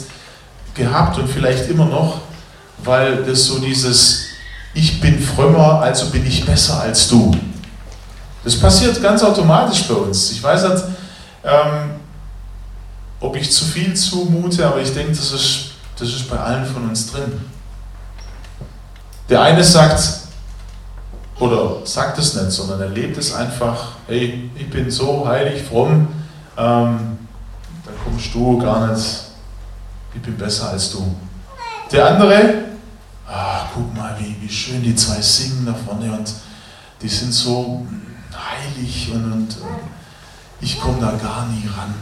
gehabt 0.74 1.18
und 1.18 1.28
vielleicht 1.28 1.68
immer 1.68 1.84
noch, 1.84 2.20
weil 2.78 3.24
das 3.24 3.44
so 3.46 3.58
dieses 3.58 4.24
ich 4.74 5.00
bin 5.00 5.20
frömmer, 5.20 5.80
also 5.80 6.10
bin 6.10 6.26
ich 6.26 6.44
besser 6.44 6.80
als 6.80 7.08
du. 7.08 7.30
Das 8.42 8.58
passiert 8.58 9.00
ganz 9.00 9.22
automatisch 9.22 9.84
bei 9.84 9.94
uns. 9.94 10.32
Ich 10.32 10.42
weiß 10.42 10.68
nicht, 10.68 10.84
ähm, 11.44 11.90
ob 13.20 13.36
ich 13.36 13.50
zu 13.50 13.64
viel 13.64 13.94
zumute, 13.94 14.66
aber 14.66 14.80
ich 14.80 14.92
denke, 14.92 15.12
das 15.12 15.32
ist, 15.32 15.70
das 15.98 16.08
ist 16.08 16.28
bei 16.28 16.38
allen 16.38 16.66
von 16.66 16.88
uns 16.88 17.10
drin. 17.10 17.40
Der 19.28 19.40
eine 19.40 19.62
sagt, 19.62 20.02
oder 21.38 21.86
sagt 21.86 22.18
es 22.18 22.34
nicht, 22.34 22.50
sondern 22.50 22.80
er 22.80 22.88
lebt 22.88 23.16
es 23.16 23.32
einfach, 23.32 23.92
hey, 24.08 24.50
ich 24.56 24.68
bin 24.68 24.90
so 24.90 25.26
heilig, 25.26 25.62
fromm, 25.62 26.08
ähm, 26.56 27.18
da 27.84 27.90
kommst 28.02 28.34
du 28.34 28.58
gar 28.58 28.88
nicht, 28.88 29.06
ich 30.14 30.20
bin 30.20 30.36
besser 30.36 30.70
als 30.70 30.90
du. 30.90 31.14
Der 31.92 32.06
andere, 32.06 32.54
ah, 33.28 33.66
guck 33.74 33.94
mal, 33.96 34.16
wie, 34.18 34.36
wie 34.40 34.52
schön 34.52 34.82
die 34.82 34.94
zwei 34.94 35.20
singen 35.20 35.66
da 35.66 35.74
vorne 35.74 36.10
und 36.12 36.32
die 37.02 37.08
sind 37.08 37.32
so 37.32 37.86
heilig 38.32 39.10
und, 39.12 39.24
und 39.24 39.56
ich 40.60 40.80
komme 40.80 40.98
da 41.00 41.12
gar 41.12 41.46
nie 41.48 41.68
ran. 41.76 41.94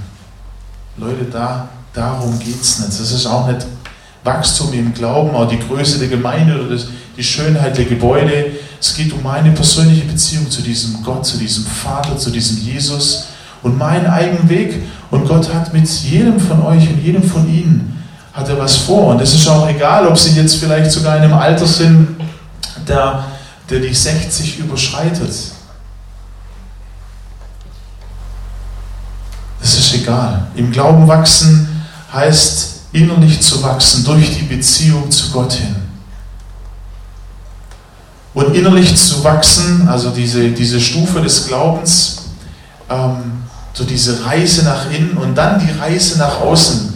Leute, 0.97 1.25
da, 1.31 1.69
darum 1.93 2.39
geht 2.39 2.61
es 2.61 2.79
nicht. 2.79 2.91
Das 2.91 3.13
ist 3.13 3.27
auch 3.27 3.49
nicht 3.49 3.67
Wachstum 4.25 4.73
im 4.73 4.95
Glauben, 4.95 5.35
auch 5.35 5.49
die 5.49 5.59
Größe 5.59 5.99
der 5.99 6.09
Gemeinde 6.09 6.61
oder 6.61 6.71
das, 6.71 6.87
die 7.17 7.25
Schönheit 7.25 7.77
der 7.77 7.87
Gebäude. 7.87 8.53
Es 8.81 8.95
geht 8.95 9.13
um 9.13 9.23
meine 9.23 9.51
persönliche 9.51 10.05
Beziehung 10.05 10.49
zu 10.49 10.63
diesem 10.63 11.03
Gott, 11.03 11.27
zu 11.27 11.39
diesem 11.39 11.65
Vater, 11.65 12.17
zu 12.17 12.31
diesem 12.31 12.59
Jesus 12.59 13.29
und 13.63 13.77
meinen 13.77 14.07
eigenen 14.07 14.49
Weg. 14.49 14.83
Und 15.11 15.27
Gott 15.27 15.53
hat 15.53 15.73
mit 15.73 15.89
jedem 15.89 16.39
von 16.39 16.63
euch 16.63 16.89
und 16.89 17.03
jedem 17.03 17.23
von 17.23 17.49
Ihnen 17.49 18.02
hat 18.33 18.49
er 18.49 18.59
was 18.59 18.77
vor. 18.77 19.09
Und 19.09 19.21
es 19.21 19.35
ist 19.35 19.47
auch 19.49 19.69
egal, 19.69 20.07
ob 20.07 20.17
sie 20.17 20.31
jetzt 20.31 20.57
vielleicht 20.57 20.91
sogar 20.91 21.17
in 21.17 21.25
einem 21.25 21.35
Alter 21.35 21.67
sind, 21.67 22.17
der, 22.87 23.25
der 23.69 23.81
die 23.81 23.95
60 23.95 24.59
überschreitet. 24.59 25.33
Es 29.63 29.79
ist 29.79 29.95
egal. 29.95 30.49
Im 30.57 30.73
Glauben 30.73 31.07
wachsen 31.07 31.69
heißt 32.13 32.73
innerlich 32.93 33.41
zu 33.41 33.63
wachsen 33.63 34.05
durch 34.05 34.37
die 34.37 34.45
Beziehung 34.45 35.11
zu 35.11 35.31
Gott 35.31 35.53
hin. 35.53 35.77
Und 38.35 38.55
innerlich 38.55 38.97
zu 38.97 39.23
wachsen, 39.23 39.89
also 39.89 40.11
diese, 40.11 40.51
diese 40.51 40.81
Stufe 40.81 41.21
des 41.21 41.47
Glaubens, 41.47 42.23
ähm, 42.89 43.45
so 43.75 43.85
diese 43.85 44.25
Reise 44.25 44.65
nach 44.65 44.91
innen 44.91 45.17
und 45.17 45.35
dann 45.35 45.59
die 45.59 45.71
Reise 45.79 46.19
nach 46.19 46.41
außen 46.41 46.92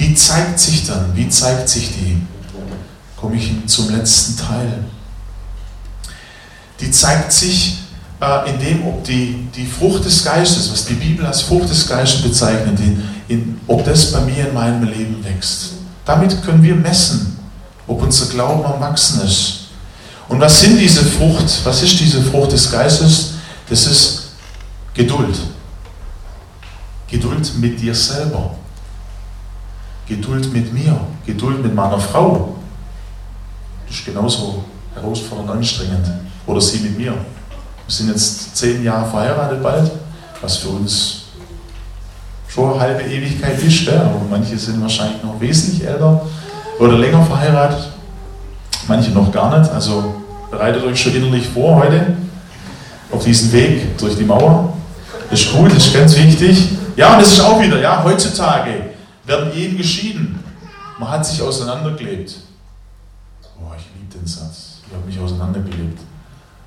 die 0.00 0.14
zeigt 0.14 0.58
sich 0.58 0.86
dann. 0.86 1.14
Wie 1.14 1.28
zeigt 1.28 1.68
sich 1.68 1.90
die? 1.90 2.16
Komme 3.16 3.36
ich 3.36 3.52
zum 3.66 3.90
letzten 3.90 4.36
Teil. 4.38 4.84
Die 6.80 6.90
zeigt 6.90 7.30
sich 7.30 7.80
äh, 8.18 8.50
in 8.50 8.58
dem, 8.58 8.86
ob 8.86 9.04
die, 9.04 9.46
die 9.54 9.66
Frucht 9.66 10.06
des 10.06 10.24
Geistes, 10.24 10.72
was 10.72 10.86
die 10.86 10.94
Bibel 10.94 11.26
als 11.26 11.42
Frucht 11.42 11.68
des 11.68 11.86
Geistes 11.86 12.22
bezeichnet, 12.22 12.80
in, 12.80 13.02
in, 13.28 13.60
ob 13.66 13.84
das 13.84 14.10
bei 14.10 14.20
mir 14.22 14.48
in 14.48 14.54
meinem 14.54 14.84
Leben 14.84 15.22
wächst. 15.22 15.72
Damit 16.06 16.42
können 16.42 16.62
wir 16.62 16.74
messen, 16.74 17.38
ob 17.86 18.02
unser 18.02 18.26
Glauben 18.26 18.64
am 18.64 18.80
Wachsen 18.80 19.20
ist. 19.20 19.66
Und 20.28 20.40
was 20.40 20.60
sind 20.60 20.78
diese 20.78 21.04
Frucht? 21.04 21.60
Was 21.64 21.82
ist 21.82 22.00
diese 22.00 22.22
Frucht 22.22 22.52
des 22.52 22.70
Geistes? 22.70 23.34
Das 23.68 23.86
ist 23.86 24.30
Geduld. 24.94 25.36
Geduld 27.06 27.52
mit 27.58 27.78
dir 27.78 27.94
selber. 27.94 28.54
Geduld 30.10 30.52
mit 30.52 30.72
mir. 30.72 31.00
Geduld 31.24 31.62
mit 31.62 31.72
meiner 31.72 32.00
Frau. 32.00 32.56
Das 33.86 33.96
ist 33.96 34.04
genauso 34.04 34.64
herausfordernd 34.92 35.50
und 35.50 35.56
anstrengend. 35.58 36.04
Oder 36.48 36.60
sie 36.60 36.80
mit 36.80 36.98
mir. 36.98 37.12
Wir 37.12 37.14
sind 37.86 38.08
jetzt 38.08 38.56
zehn 38.56 38.82
Jahre 38.82 39.08
verheiratet 39.08 39.62
bald, 39.62 39.88
was 40.42 40.56
für 40.56 40.70
uns 40.70 41.26
schon 42.48 42.72
eine 42.72 42.80
halbe 42.80 43.02
Ewigkeit 43.02 43.62
ist. 43.62 43.82
Ja? 43.82 44.00
Aber 44.00 44.22
manche 44.28 44.58
sind 44.58 44.82
wahrscheinlich 44.82 45.22
noch 45.22 45.40
wesentlich 45.40 45.86
älter 45.86 46.26
oder 46.80 46.98
länger 46.98 47.22
verheiratet. 47.24 47.92
Manche 48.88 49.12
noch 49.12 49.30
gar 49.30 49.60
nicht. 49.60 49.70
Also 49.70 50.16
bereitet 50.50 50.82
euch 50.82 51.00
schon 51.00 51.14
innerlich 51.14 51.46
vor 51.46 51.76
heute 51.76 52.16
auf 53.12 53.22
diesen 53.22 53.52
Weg 53.52 53.96
durch 53.96 54.16
die 54.16 54.24
Mauer. 54.24 54.76
Das 55.30 55.40
ist 55.40 55.52
gut, 55.52 55.70
das 55.70 55.86
ist 55.86 55.94
ganz 55.94 56.16
wichtig. 56.16 56.70
Ja, 56.96 57.12
und 57.12 57.22
das 57.22 57.30
ist 57.30 57.40
auch 57.40 57.60
wieder, 57.60 57.80
ja, 57.80 58.02
heutzutage 58.02 58.89
werden 59.30 59.52
Ehen 59.54 59.76
geschieden. 59.76 60.42
Man 60.98 61.08
hat 61.08 61.24
sich 61.24 61.40
auseinandergelebt. 61.40 62.34
Oh, 63.58 63.72
ich 63.78 63.84
liebe 63.94 64.18
den 64.18 64.26
Satz. 64.26 64.80
Ich 64.86 64.92
habe 64.92 65.06
mich 65.06 65.18
auseinandergelebt. 65.18 66.00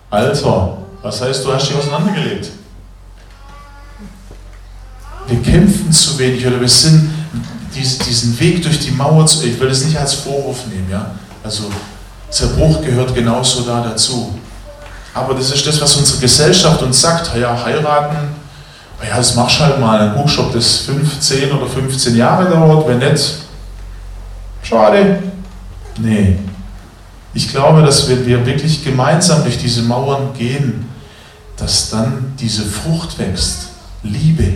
Alter, 0.09 0.77
was 1.01 1.21
heißt, 1.21 1.45
du 1.45 1.53
hast 1.53 1.67
dich 1.67 1.75
auseinandergelebt? 1.75 2.49
Wir 5.27 5.41
kämpfen 5.41 5.91
zu 5.91 6.17
wenig 6.17 6.45
oder 6.45 6.59
wir 6.59 6.69
sind 6.69 7.09
diesen 7.75 8.39
Weg 8.39 8.63
durch 8.63 8.79
die 8.79 8.91
Mauer 8.91 9.25
zu. 9.25 9.45
Ich 9.45 9.59
will 9.59 9.67
das 9.67 9.83
nicht 9.83 9.97
als 9.97 10.13
Vorwurf 10.13 10.65
nehmen, 10.67 10.87
ja. 10.89 11.11
Also 11.43 11.63
Zerbruch 12.29 12.81
gehört 12.81 13.13
genauso 13.13 13.61
da 13.63 13.81
dazu. 13.81 14.39
Aber 15.13 15.33
das 15.33 15.51
ist 15.51 15.65
das, 15.67 15.81
was 15.81 15.95
unsere 15.95 16.19
Gesellschaft 16.19 16.81
uns 16.81 17.01
sagt. 17.01 17.35
Ja, 17.35 17.61
heiraten, 17.63 18.29
ja, 19.01 19.17
das 19.17 19.35
machst 19.35 19.59
du 19.59 19.63
halt 19.63 19.79
mal. 19.79 19.99
Ein 19.99 20.15
Buch, 20.15 20.29
ob 20.37 20.53
das 20.53 20.77
15 20.79 21.51
oder 21.51 21.67
15 21.67 22.15
Jahre 22.15 22.49
dauert, 22.49 22.87
wenn 22.87 22.99
nicht, 22.99 23.35
schade. 24.61 25.23
Nee. 25.99 26.37
Ich 27.33 27.49
glaube, 27.49 27.81
dass 27.81 28.07
wenn 28.09 28.25
wir 28.25 28.45
wirklich 28.45 28.83
gemeinsam 28.83 29.43
durch 29.43 29.57
diese 29.57 29.81
Mauern 29.81 30.33
gehen, 30.37 30.87
dass 31.57 31.89
dann 31.89 32.33
diese 32.39 32.63
Frucht 32.63 33.17
wächst. 33.17 33.69
Liebe. 34.03 34.55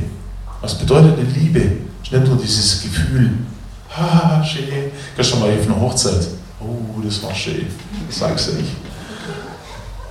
Was 0.61 0.75
bedeutet 0.75 1.17
eine 1.17 1.29
Liebe? 1.29 1.77
Nicht 2.01 2.27
nur 2.27 2.37
dieses 2.37 2.81
Gefühl, 2.81 3.31
ha, 3.97 4.43
schön. 4.43 4.91
Gestern 5.15 5.41
war 5.41 5.49
ich 5.49 5.59
auf 5.59 5.65
einer 5.65 5.81
Hochzeit. 5.81 6.27
Oh, 6.59 7.01
das 7.03 7.21
war 7.23 7.33
schön. 7.33 7.67
Sag's 8.09 8.47
nicht. 8.53 8.71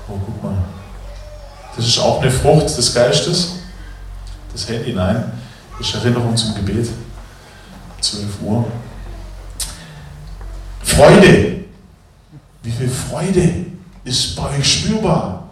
Oh, 0.09 0.19
guck 0.25 0.43
mal. 0.43 0.57
Das 1.77 1.87
ist 1.87 1.99
auch 1.99 2.23
eine 2.23 2.31
Frucht 2.31 2.77
des 2.77 2.95
Geistes. 2.95 3.57
Das 4.57 4.71
Handy, 4.71 4.95
nein. 4.95 5.33
Das 5.77 5.87
ist 5.87 5.95
Erinnerung 5.97 6.35
zum 6.35 6.55
Gebet. 6.55 6.89
12 8.01 8.25
Uhr. 8.41 8.65
Freude. 10.83 11.57
Wie 12.63 12.71
viel 12.71 12.89
Freude 12.89 13.67
ist 14.05 14.35
bei 14.35 14.57
euch 14.57 14.67
spürbar? 14.67 15.51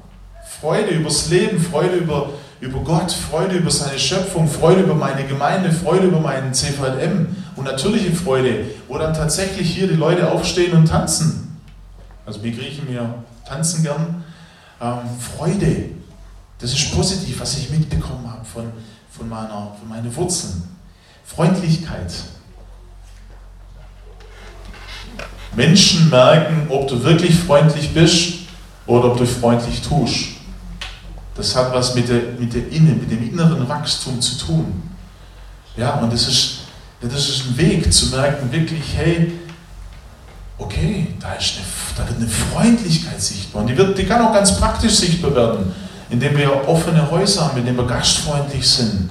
Freude 0.59 0.93
übers 0.93 1.29
Leben, 1.29 1.61
Freude 1.61 1.97
über, 1.97 2.31
über 2.63 2.79
Gott, 2.79 3.13
Freude 3.13 3.57
über 3.57 3.71
seine 3.71 3.99
Schöpfung, 3.99 4.49
Freude 4.49 4.81
über 4.81 4.95
meine 4.95 5.25
Gemeinde, 5.25 5.71
Freude 5.71 6.07
über 6.07 6.21
meinen 6.21 6.55
CVM 6.55 7.37
und 7.57 7.65
natürliche 7.65 8.11
Freude, 8.11 8.65
wo 8.89 8.97
dann 8.97 9.13
tatsächlich 9.13 9.69
hier 9.69 9.87
die 9.87 9.97
Leute 9.97 10.33
aufstehen 10.33 10.73
und 10.73 10.87
tanzen. 10.87 11.61
Also 12.25 12.43
wir 12.43 12.53
Griechen, 12.53 12.89
wir 12.89 13.23
tanzen 13.47 13.83
gern. 13.83 14.25
Ähm, 14.81 15.01
Freude, 15.21 15.91
das 16.59 16.73
ist 16.73 16.95
positiv, 16.95 17.39
was 17.41 17.59
ich 17.59 17.69
mitbekommen 17.69 18.33
habe 18.33 18.47
von, 18.47 18.73
von, 19.17 19.29
meiner, 19.29 19.73
von 19.79 19.89
meinen 19.89 20.15
Wurzeln. 20.15 20.63
Freundlichkeit. 21.25 22.13
Menschen 25.57 26.11
merken, 26.11 26.67
ob 26.69 26.89
du 26.89 27.03
wirklich 27.03 27.35
freundlich 27.37 27.95
bist 27.95 28.41
oder 28.87 29.13
ob 29.13 29.19
du 29.19 29.27
freundlich 29.27 29.81
tust. 29.83 30.31
Das 31.37 31.55
hat 31.57 31.73
was 31.73 31.95
mit, 31.95 32.09
der, 32.09 32.21
mit, 32.39 32.53
der 32.55 32.69
Innen, 32.69 33.01
mit 33.01 33.11
dem 33.11 33.31
inneren 33.31 33.69
Wachstum 33.69 34.21
zu 34.21 34.39
tun. 34.39 34.83
Ja, 35.77 35.95
und 35.95 36.13
das 36.13 36.29
ist, 36.29 36.59
das 37.01 37.29
ist 37.29 37.47
ein 37.47 37.57
Weg 37.57 37.93
zu 37.93 38.07
merken, 38.07 38.51
wirklich, 38.53 38.83
hey, 38.97 39.33
okay, 40.59 41.09
da, 41.21 41.35
ist 41.35 41.55
eine, 41.57 41.67
da 41.97 42.09
wird 42.09 42.21
eine 42.21 42.29
Freundlichkeit 42.29 43.21
sichtbar. 43.21 43.63
Und 43.63 43.69
die, 43.69 43.77
wird, 43.77 43.97
die 43.99 44.07
kann 44.07 44.25
auch 44.25 44.33
ganz 44.33 44.57
praktisch 44.57 44.95
sichtbar 44.95 45.35
werden, 45.35 45.73
indem 46.11 46.37
wir 46.37 46.69
offene 46.69 47.11
Häuser 47.11 47.47
haben, 47.47 47.59
indem 47.59 47.77
wir 47.77 47.87
gastfreundlich 47.87 48.69
sind. 48.69 49.11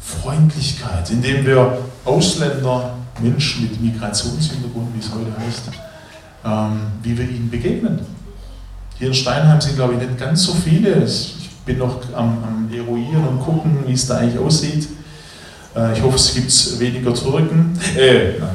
Freundlichkeit, 0.00 1.10
indem 1.10 1.46
wir 1.46 1.78
Ausländer, 2.04 2.94
Menschen 3.20 3.62
mit 3.62 3.80
Migrationshintergrund, 3.80 4.94
wie 4.94 4.98
es 4.98 5.10
heute 5.10 5.32
heißt, 5.38 5.70
ähm, 6.44 6.80
wie 7.02 7.16
wir 7.16 7.28
ihnen 7.28 7.48
begegnen. 7.50 8.00
Hier 8.98 9.08
in 9.08 9.14
Steinheim 9.14 9.60
sind, 9.60 9.76
glaube 9.76 9.94
ich, 9.94 10.00
nicht 10.00 10.18
ganz 10.18 10.44
so 10.44 10.54
viele. 10.54 11.04
Ich 11.04 11.50
bin 11.64 11.78
noch 11.78 12.00
am, 12.14 12.38
am 12.44 12.68
Eruieren 12.72 13.26
und 13.26 13.40
gucken, 13.40 13.78
wie 13.86 13.92
es 13.92 14.06
da 14.06 14.18
eigentlich 14.18 14.38
aussieht. 14.38 14.88
Äh, 15.74 15.94
ich 15.94 16.02
hoffe, 16.02 16.16
es 16.16 16.34
gibt 16.34 16.80
weniger 16.80 17.14
Türken. 17.14 17.78
Äh, 17.96 18.38
nein. 18.38 18.48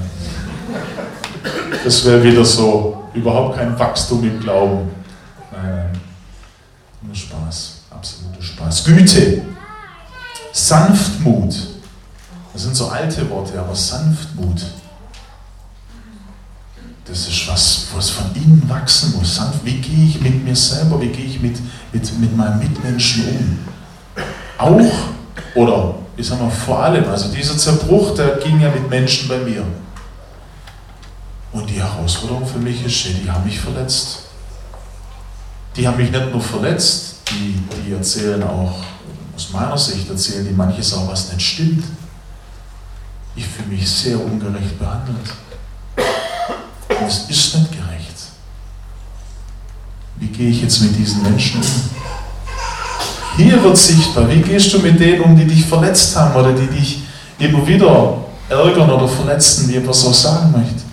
Das 1.84 2.06
wäre 2.06 2.24
wieder 2.24 2.44
so, 2.44 3.06
überhaupt 3.14 3.58
kein 3.58 3.78
Wachstum 3.80 4.24
im 4.24 4.40
Glauben. 4.40 4.90
Nein, 5.52 5.76
nein. 5.76 6.02
Nur 7.02 7.16
Spaß, 7.16 7.82
absoluter 7.90 8.42
Spaß. 8.42 8.84
Güte, 8.84 9.42
Sanftmut. 10.52 11.56
Das 12.54 12.64
sind 12.64 12.76
so 12.76 12.90
alte 12.90 13.30
Worte, 13.30 13.60
aber 13.60 13.76
Sanftmut. 13.76 14.62
Das 17.06 17.28
ist 17.28 17.48
was, 17.48 17.88
was 17.96 18.10
von 18.12 18.36
innen 18.36 18.70
wachsen 18.70 19.16
muss. 19.18 19.36
Sanft, 19.36 19.66
wie 19.66 19.78
gehe 19.78 20.06
ich 20.06 20.22
mit 20.22 20.44
mir 20.44 20.56
selber, 20.56 21.02
wie 21.02 21.08
gehe 21.08 21.26
ich 21.26 21.42
mit, 21.42 21.58
mit, 21.92 22.20
mit 22.20 22.38
meinem 22.38 22.60
Mitmenschen 22.60 23.28
um? 23.28 23.60
Auch, 24.58 24.92
oder 25.56 25.96
ich 26.18 26.28
sage 26.28 26.44
mal 26.44 26.52
vor 26.52 26.84
allem, 26.84 27.10
also 27.10 27.34
dieser 27.34 27.58
Zerbruch, 27.58 28.14
der 28.14 28.38
ging 28.38 28.60
ja 28.60 28.70
mit 28.70 28.90
Menschen 28.90 29.28
bei 29.28 29.38
mir. 29.38 29.64
Und 31.52 31.68
die 31.68 31.82
Herausforderung 31.82 32.46
für 32.46 32.60
mich 32.60 32.86
ist, 32.86 33.06
die 33.06 33.32
haben 33.32 33.46
mich 33.46 33.60
verletzt. 33.60 34.29
Die 35.80 35.88
haben 35.88 35.96
mich 35.96 36.12
nicht 36.12 36.32
nur 36.34 36.42
verletzt, 36.42 37.20
die, 37.32 37.58
die 37.86 37.94
erzählen 37.94 38.44
auch, 38.44 38.80
aus 39.34 39.50
meiner 39.54 39.78
Sicht 39.78 40.10
erzählen 40.10 40.46
die 40.46 40.54
manches 40.54 40.94
auch, 40.94 41.10
was 41.10 41.32
nicht 41.32 41.42
stimmt. 41.42 41.86
Ich 43.34 43.48
fühle 43.48 43.70
mich 43.70 43.90
sehr 43.90 44.20
ungerecht 44.20 44.78
behandelt. 44.78 45.16
Und 46.90 47.08
es 47.08 47.30
ist 47.30 47.56
nicht 47.56 47.72
gerecht. 47.72 48.14
Wie 50.18 50.28
gehe 50.28 50.50
ich 50.50 50.64
jetzt 50.64 50.82
mit 50.82 50.98
diesen 50.98 51.24
Menschen 51.24 51.62
um? 51.62 51.90
Hier 53.38 53.64
wird 53.64 53.78
sichtbar, 53.78 54.30
wie 54.30 54.42
gehst 54.42 54.74
du 54.74 54.80
mit 54.80 55.00
denen 55.00 55.22
um, 55.22 55.38
die 55.38 55.46
dich 55.46 55.66
verletzt 55.66 56.14
haben 56.14 56.36
oder 56.36 56.52
die 56.52 56.68
dich 56.68 57.04
immer 57.38 57.66
wieder 57.66 58.18
ärgern 58.50 58.90
oder 58.90 59.08
verletzen, 59.08 59.70
wie 59.70 59.78
etwas 59.78 60.06
auch 60.06 60.14
sagen 60.14 60.52
möchte. 60.52 60.89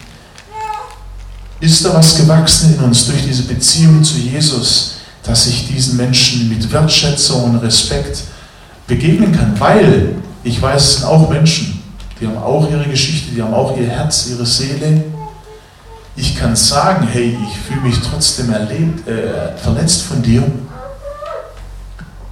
Ist 1.61 1.85
da 1.85 1.95
was 1.95 2.17
gewachsen 2.17 2.75
in 2.75 2.85
uns 2.85 3.07
durch 3.07 3.25
diese 3.25 3.45
Beziehung 3.45 4.05
zu 4.05 4.19
Jesus, 4.19 4.97
dass 5.23 5.47
ich 5.47 5.67
diesen 5.69 5.97
Menschen 5.97 6.49
mit 6.49 6.71
Wertschätzung 6.71 7.45
und 7.45 7.57
Respekt 7.57 8.25
begegnen 8.87 9.33
kann? 9.33 9.59
Weil 9.59 10.17
ich 10.45 10.61
weiß, 10.61 10.83
es 10.83 10.95
sind 10.97 11.05
auch 11.07 11.29
Menschen, 11.31 11.83
die 12.21 12.27
haben 12.27 12.37
auch 12.37 12.71
ihre 12.71 12.85
Geschichte, 12.85 13.33
die 13.35 13.43
haben 13.43 13.55
auch 13.55 13.77
ihr 13.77 13.89
Herz, 13.89 14.27
ihre 14.29 14.45
Seele. 14.45 15.05
Ich 16.15 16.37
kann 16.37 16.55
sagen, 16.55 17.09
hey, 17.11 17.37
ich 17.43 17.59
fühle 17.59 17.81
mich 17.81 17.99
trotzdem 18.01 18.53
erlebt, 18.53 19.07
äh, 19.09 19.57
verletzt 19.57 20.03
von 20.03 20.23
dir, 20.23 20.43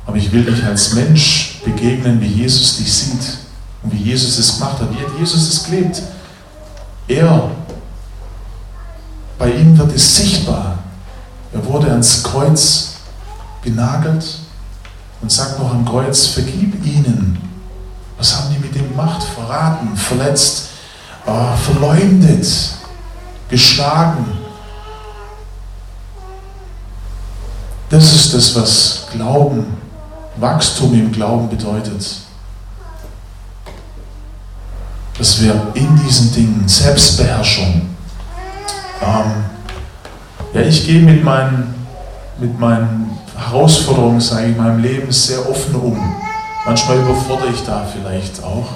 aber 0.06 0.16
ich 0.16 0.30
will 0.32 0.44
dich 0.44 0.62
als 0.64 0.94
Mensch 0.94 1.60
begegnen, 1.64 2.20
wie 2.20 2.26
Jesus 2.26 2.76
dich 2.76 2.92
sieht 2.92 3.38
und 3.82 3.92
wie 3.92 4.02
Jesus 4.02 4.38
es 4.38 4.58
gemacht 4.58 4.80
hat, 4.80 4.88
wie 4.90 5.18
Jesus 5.18 5.48
es 5.48 5.64
gelebt. 5.64 6.02
Er 7.08 7.50
bei 9.44 9.50
ihm 9.50 9.76
wird 9.76 9.94
es 9.94 10.16
sichtbar. 10.16 10.78
Er 11.52 11.62
wurde 11.66 11.90
ans 11.90 12.22
Kreuz 12.22 12.94
genagelt 13.60 14.38
und 15.20 15.30
sagt 15.30 15.58
noch 15.58 15.70
am 15.70 15.84
Kreuz, 15.84 16.28
vergib 16.28 16.82
ihnen, 16.84 17.38
Was 18.16 18.36
haben 18.36 18.54
die 18.54 18.58
mit 18.58 18.74
dem 18.74 18.88
gemacht? 18.88 19.22
Verraten, 19.22 19.94
verletzt, 19.96 20.68
äh, 21.26 21.56
verleumdet, 21.56 22.46
geschlagen. 23.50 24.24
Das 27.90 28.14
ist 28.14 28.32
das, 28.32 28.54
was 28.54 29.06
Glauben, 29.12 29.66
Wachstum 30.36 30.94
im 30.94 31.12
Glauben 31.12 31.50
bedeutet. 31.50 32.20
Dass 35.18 35.42
wir 35.42 35.66
in 35.74 35.96
diesen 35.96 36.32
Dingen 36.32 36.66
Selbstbeherrschung, 36.66 37.93
ähm, 39.02 39.44
ja, 40.54 40.60
ich 40.60 40.86
gehe 40.86 41.00
mit 41.00 41.24
meinen, 41.24 41.74
mit 42.38 42.58
meinen 42.58 43.10
Herausforderungen, 43.36 44.20
sage 44.20 44.46
ich, 44.46 44.52
in 44.52 44.56
meinem 44.56 44.82
Leben 44.82 45.10
sehr 45.10 45.48
offen 45.48 45.74
um. 45.74 46.14
Manchmal 46.64 46.98
überfordere 46.98 47.50
ich 47.50 47.62
da 47.64 47.84
vielleicht 47.84 48.42
auch. 48.42 48.68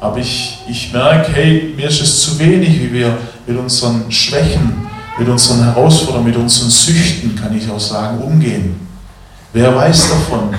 Aber 0.00 0.18
ich, 0.18 0.58
ich 0.68 0.92
merke, 0.92 1.32
hey, 1.32 1.74
mir 1.76 1.88
ist 1.88 2.00
es 2.00 2.20
zu 2.20 2.38
wenig, 2.38 2.80
wie 2.80 2.92
wir 2.92 3.16
mit 3.46 3.56
unseren 3.58 4.10
Schwächen, 4.10 4.86
mit 5.18 5.28
unseren 5.28 5.64
Herausforderungen, 5.64 6.28
mit 6.28 6.36
unseren 6.36 6.70
Süchten, 6.70 7.34
kann 7.34 7.56
ich 7.56 7.70
auch 7.70 7.80
sagen, 7.80 8.18
umgehen. 8.18 8.86
Wer 9.52 9.74
weiß 9.74 10.10
davon? 10.10 10.54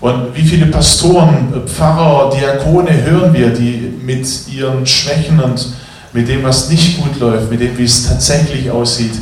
Und 0.00 0.34
wie 0.34 0.42
viele 0.42 0.66
Pastoren, 0.66 1.62
Pfarrer, 1.66 2.30
Diakone 2.30 3.04
hören 3.04 3.32
wir, 3.32 3.50
die 3.50 3.92
mit 4.04 4.26
ihren 4.48 4.84
Schwächen 4.84 5.38
und 5.38 5.64
mit 6.12 6.28
dem, 6.28 6.42
was 6.42 6.68
nicht 6.68 7.02
gut 7.02 7.18
läuft, 7.18 7.50
mit 7.50 7.60
dem, 7.60 7.76
wie 7.78 7.84
es 7.84 8.06
tatsächlich 8.06 8.70
aussieht, 8.70 9.14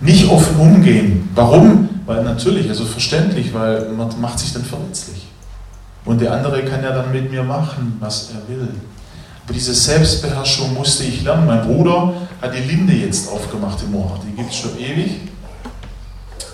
nicht 0.00 0.28
offen 0.28 0.56
umgehen. 0.56 1.28
Warum? 1.34 1.88
Weil 2.06 2.24
natürlich, 2.24 2.68
also 2.68 2.84
verständlich, 2.84 3.52
weil 3.52 3.90
man 3.90 4.08
macht 4.20 4.38
sich 4.38 4.52
dann 4.52 4.64
verletzlich. 4.64 5.26
Und 6.04 6.20
der 6.20 6.32
andere 6.32 6.64
kann 6.64 6.82
ja 6.82 6.92
dann 6.92 7.12
mit 7.12 7.30
mir 7.30 7.42
machen, 7.42 7.96
was 8.00 8.30
er 8.30 8.48
will. 8.54 8.68
Aber 9.44 9.52
diese 9.52 9.74
Selbstbeherrschung 9.74 10.74
musste 10.74 11.04
ich 11.04 11.22
lernen. 11.22 11.46
Mein 11.46 11.62
Bruder 11.62 12.14
hat 12.40 12.54
die 12.54 12.68
Linde 12.68 12.94
jetzt 12.94 13.30
aufgemacht 13.30 13.78
im 13.82 13.94
Ort. 13.96 14.20
Die 14.26 14.34
gibt 14.34 14.50
es 14.50 14.56
schon 14.56 14.78
ewig. 14.78 15.20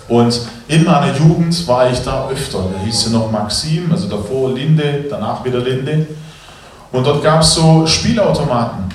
Und 0.07 0.39
in 0.67 0.83
meiner 0.83 1.15
Jugend 1.17 1.67
war 1.67 1.89
ich 1.89 1.99
da 1.99 2.29
öfter. 2.29 2.59
Da 2.73 2.85
hieß 2.85 3.05
sie 3.05 3.09
noch 3.11 3.31
Maxim, 3.31 3.91
also 3.91 4.07
davor 4.07 4.53
Linde, 4.53 5.05
danach 5.09 5.43
wieder 5.45 5.59
Linde. 5.59 6.07
Und 6.91 7.05
dort 7.05 7.23
gab 7.23 7.41
es 7.41 7.53
so 7.53 7.85
Spielautomaten, 7.85 8.85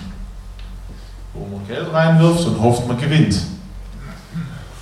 Geld 1.67 1.93
reinwirft 1.93 2.47
und 2.47 2.61
hofft, 2.61 2.87
man 2.87 2.99
gewinnt. 2.99 3.37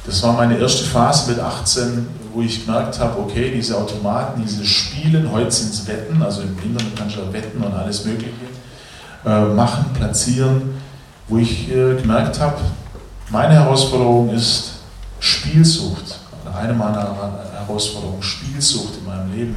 Das 0.06 0.22
war 0.22 0.32
meine 0.32 0.58
erste 0.58 0.84
Phase 0.84 1.30
mit 1.30 1.40
18, 1.40 2.06
wo 2.32 2.42
ich 2.42 2.64
gemerkt 2.64 2.98
habe, 2.98 3.20
okay, 3.20 3.52
diese 3.54 3.76
Automaten, 3.76 4.42
diese 4.42 4.64
Spielen, 4.64 5.30
heute 5.30 5.50
sind 5.50 5.72
es 5.72 5.86
Wetten, 5.86 6.22
also 6.22 6.42
im 6.42 6.56
Internet 6.62 6.96
kannst 6.96 7.16
du 7.16 7.20
ja 7.20 7.32
wetten 7.32 7.62
und 7.62 7.72
alles 7.72 8.04
Mögliche 8.04 8.32
äh, 9.24 9.44
machen, 9.46 9.86
platzieren, 9.94 10.74
wo 11.28 11.38
ich 11.38 11.70
äh, 11.70 11.96
gemerkt 11.96 12.40
habe, 12.40 12.56
meine 13.30 13.54
Herausforderung 13.54 14.30
ist 14.30 14.72
Spielsucht. 15.20 16.18
Eine 16.52 16.72
meiner 16.72 17.16
Herausforderungen, 17.54 18.22
Spielsucht 18.22 18.98
in 18.98 19.06
meinem 19.06 19.32
Leben. 19.32 19.54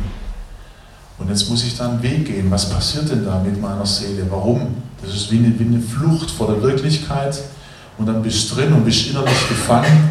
Und 1.17 1.29
jetzt 1.29 1.49
muss 1.49 1.63
ich 1.63 1.75
da 1.75 1.89
einen 1.89 2.03
Weg 2.03 2.25
gehen. 2.25 2.51
Was 2.51 2.69
passiert 2.69 3.09
denn 3.09 3.25
da 3.25 3.39
mit 3.39 3.59
meiner 3.59 3.85
Seele? 3.85 4.27
Warum? 4.29 4.75
Das 5.03 5.13
ist 5.13 5.31
wie 5.31 5.37
eine, 5.37 5.57
wie 5.59 5.65
eine 5.65 5.79
Flucht 5.79 6.31
vor 6.31 6.47
der 6.47 6.61
Wirklichkeit. 6.61 7.39
Und 7.97 8.07
dann 8.07 8.23
bist 8.23 8.49
du 8.49 8.55
drin 8.55 8.73
und 8.73 8.85
bist 8.85 9.07
innerlich 9.07 9.47
gefangen. 9.49 10.09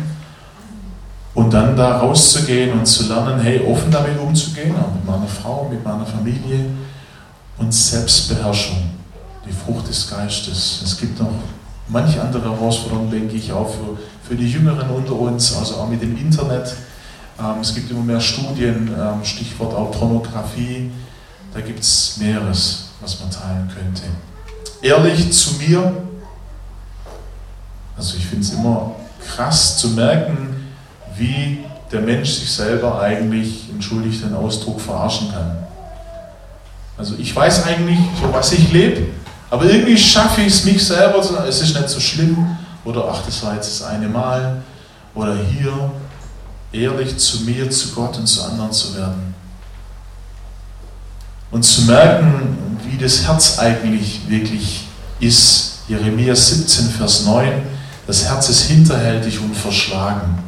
Und 1.34 1.52
dann 1.54 1.76
da 1.76 1.98
rauszugehen 1.98 2.78
und 2.78 2.86
zu 2.86 3.08
lernen, 3.08 3.40
hey, 3.40 3.64
offen 3.64 3.90
damit 3.90 4.18
umzugehen, 4.18 4.74
auch 4.76 4.94
mit 4.94 5.04
meiner 5.06 5.26
Frau, 5.26 5.66
mit 5.70 5.82
meiner 5.82 6.04
Familie 6.04 6.66
und 7.56 7.72
Selbstbeherrschung, 7.72 8.90
die 9.46 9.52
Frucht 9.52 9.88
des 9.88 10.10
Geistes. 10.10 10.82
Es 10.84 10.98
gibt 10.98 11.18
noch 11.18 11.32
manche 11.88 12.20
andere 12.20 12.50
Herausforderungen, 12.50 13.10
denke 13.10 13.36
ich, 13.36 13.50
auch 13.50 13.70
für, 13.70 13.98
für 14.28 14.34
die 14.34 14.50
Jüngeren 14.50 14.90
unter 14.90 15.14
uns, 15.14 15.56
also 15.56 15.76
auch 15.76 15.88
mit 15.88 16.02
dem 16.02 16.18
Internet. 16.18 16.74
Ähm, 17.38 17.60
es 17.62 17.74
gibt 17.74 17.90
immer 17.90 18.02
mehr 18.02 18.20
Studien, 18.20 18.88
ähm, 18.88 19.24
Stichwort 19.24 19.74
auch 19.74 19.90
Pornografie. 19.90 20.90
Da 21.54 21.60
gibt 21.60 21.80
es 21.80 22.18
mehreres, 22.18 22.90
was 23.00 23.20
man 23.20 23.30
teilen 23.30 23.70
könnte. 23.74 24.02
Ehrlich 24.82 25.32
zu 25.32 25.54
mir, 25.54 25.92
also 27.96 28.16
ich 28.16 28.26
finde 28.26 28.44
es 28.44 28.52
immer 28.52 28.96
krass 29.24 29.78
zu 29.78 29.90
merken, 29.90 30.72
wie 31.16 31.64
der 31.92 32.00
Mensch 32.00 32.30
sich 32.30 32.50
selber 32.50 33.00
eigentlich, 33.00 33.70
entschuldigt 33.70 34.24
den 34.24 34.34
Ausdruck, 34.34 34.80
verarschen 34.80 35.30
kann. 35.30 35.58
Also 36.98 37.14
ich 37.16 37.34
weiß 37.34 37.64
eigentlich, 37.64 37.98
so 38.20 38.32
was 38.32 38.52
ich 38.52 38.72
lebe, 38.72 39.06
aber 39.50 39.66
irgendwie 39.66 39.96
schaffe 39.96 40.40
ich 40.40 40.48
es 40.48 40.64
mich 40.64 40.84
selber, 40.84 41.20
es 41.46 41.60
ist 41.60 41.76
nicht 41.76 41.88
so 41.88 42.00
schlimm, 42.00 42.56
oder 42.84 43.04
ach, 43.08 43.22
das 43.24 43.40
war 43.44 43.54
jetzt 43.54 43.80
das 43.80 43.86
eine 43.86 44.08
Mal, 44.08 44.62
oder 45.14 45.36
hier 45.36 45.92
ehrlich 46.72 47.16
zu 47.18 47.42
mir, 47.42 47.70
zu 47.70 47.90
Gott 47.90 48.16
und 48.18 48.26
zu 48.26 48.42
anderen 48.42 48.72
zu 48.72 48.96
werden. 48.96 49.31
Und 51.52 51.62
zu 51.62 51.82
merken, 51.82 52.78
wie 52.90 52.98
das 52.98 53.24
Herz 53.24 53.58
eigentlich 53.58 54.22
wirklich 54.28 54.88
ist. 55.20 55.68
Jeremia 55.86 56.34
17, 56.34 56.90
Vers 56.90 57.24
9, 57.26 57.62
das 58.06 58.24
Herz 58.24 58.48
ist 58.48 58.62
hinterhältig 58.62 59.38
und 59.40 59.54
verschlagen. 59.54 60.38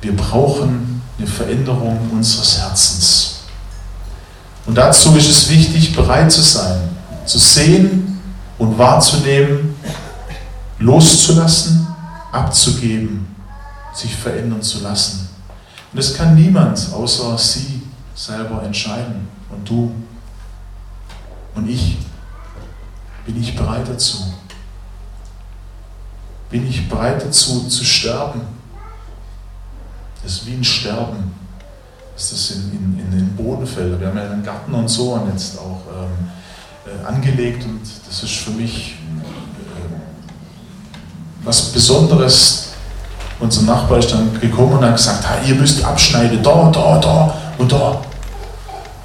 Wir 0.00 0.14
brauchen 0.14 1.00
eine 1.18 1.26
Veränderung 1.26 1.98
unseres 2.12 2.58
Herzens. 2.58 3.40
Und 4.66 4.76
dazu 4.76 5.16
ist 5.16 5.28
es 5.28 5.48
wichtig, 5.48 5.94
bereit 5.96 6.30
zu 6.30 6.42
sein, 6.42 6.80
zu 7.24 7.38
sehen 7.38 8.20
und 8.58 8.76
wahrzunehmen, 8.76 9.74
loszulassen, 10.78 11.86
abzugeben, 12.30 13.34
sich 13.94 14.14
verändern 14.14 14.62
zu 14.62 14.80
lassen. 14.82 15.28
Und 15.92 15.98
das 15.98 16.14
kann 16.14 16.34
niemand 16.34 16.92
außer 16.92 17.38
sie 17.38 17.82
selber 18.14 18.62
entscheiden. 18.62 19.27
Und 19.58 19.68
du 19.68 19.92
und 21.54 21.68
ich. 21.68 21.98
Bin 23.26 23.42
ich 23.42 23.54
bereit 23.54 23.86
dazu? 23.88 24.32
Bin 26.48 26.66
ich 26.66 26.88
bereit 26.88 27.22
dazu 27.22 27.68
zu 27.68 27.84
sterben? 27.84 28.40
Das 30.22 30.32
ist 30.32 30.46
wie 30.46 30.54
ein 30.54 30.64
Sterben, 30.64 31.34
dass 32.14 32.30
das 32.30 32.50
in, 32.52 32.72
in, 32.72 33.00
in 33.00 33.10
den 33.10 33.36
Boden 33.36 33.66
fällt. 33.66 34.00
Wir 34.00 34.08
haben 34.08 34.16
ja 34.16 34.30
einen 34.30 34.42
Garten 34.42 34.72
und 34.72 34.88
so 34.88 35.12
und 35.12 35.30
jetzt 35.30 35.58
auch 35.58 35.82
ähm, 35.94 36.28
äh, 36.86 37.06
angelegt 37.06 37.64
und 37.64 37.80
das 38.06 38.22
ist 38.22 38.34
für 38.34 38.50
mich 38.52 38.92
äh, 38.92 39.80
was 41.44 41.72
Besonderes. 41.72 42.70
Unser 43.40 43.62
Nachbar 43.62 43.98
ist 43.98 44.10
dann 44.10 44.40
gekommen 44.40 44.78
und 44.78 44.84
hat 44.84 44.96
gesagt, 44.96 45.24
ihr 45.46 45.54
müsst 45.54 45.84
abschneiden, 45.84 46.42
da, 46.42 46.70
da, 46.70 46.98
da 46.98 47.34
und 47.58 47.70
da. 47.70 48.00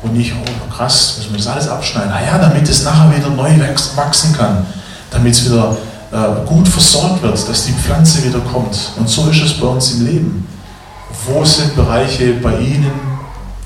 Und 0.04 0.20
ich, 0.20 0.34
oh 0.34 0.72
krass, 0.72 1.16
müssen 1.18 1.32
wir 1.32 1.38
das 1.38 1.48
alles 1.48 1.68
abschneiden? 1.68 2.10
Naja, 2.10 2.38
damit 2.38 2.68
es 2.68 2.84
nachher 2.84 3.16
wieder 3.16 3.30
neu 3.30 3.50
wachsen 3.96 4.34
kann, 4.34 4.66
damit 5.10 5.34
es 5.34 5.46
wieder 5.46 5.78
äh, 6.12 6.46
gut 6.46 6.68
versorgt 6.68 7.24
wird, 7.24 7.50
dass 7.50 7.66
die 7.66 7.72
Pflanze 7.72 8.24
wieder 8.24 8.40
kommt. 8.40 8.78
Und 8.98 9.10
so 9.10 9.30
ist 9.30 9.42
es 9.42 9.60
bei 9.60 9.68
uns 9.68 9.94
im 9.94 10.06
Leben. 10.06 10.48
Wo 11.26 11.46
sind 11.46 11.76
Bereiche 11.76 12.34
bei 12.34 12.58
Ihnen, 12.60 12.92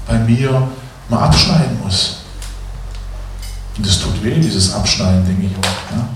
bei 0.08 0.19
mir, 0.19 0.67
man 1.10 1.19
abschneiden 1.19 1.80
muss? 1.84 2.17
Und 3.78 3.86
das 3.86 4.00
tut 4.00 4.23
weh, 4.23 4.39
dieses 4.39 4.73
Abschneiden, 4.73 5.26
denke 5.26 5.47
ich 5.47 5.52
auch. 5.58 5.95
Ja? 5.95 6.08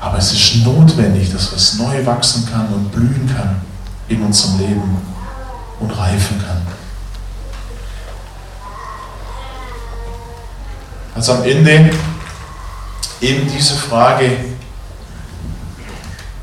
Aber 0.00 0.18
es 0.18 0.32
ist 0.32 0.64
notwendig, 0.64 1.32
dass 1.32 1.52
was 1.52 1.74
neu 1.78 2.04
wachsen 2.04 2.46
kann 2.50 2.68
und 2.68 2.92
blühen 2.92 3.28
kann 3.34 3.56
in 4.08 4.22
unserem 4.22 4.58
Leben 4.58 4.98
und 5.80 5.90
reifen 5.90 6.38
kann. 6.38 6.62
Also 11.16 11.32
am 11.32 11.44
Ende 11.44 11.90
eben 13.20 13.50
diese 13.52 13.74
Frage, 13.74 14.30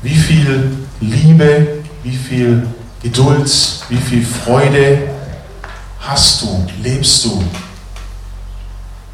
wie 0.02 0.14
viel 0.14 0.76
Liebe, 1.00 1.84
wie 2.02 2.16
viel 2.16 2.66
Geduld, 3.02 3.50
wie 3.88 3.96
viel 3.96 4.26
Freude 4.26 5.08
hast 6.00 6.42
du, 6.42 6.66
lebst 6.82 7.24
du 7.24 7.42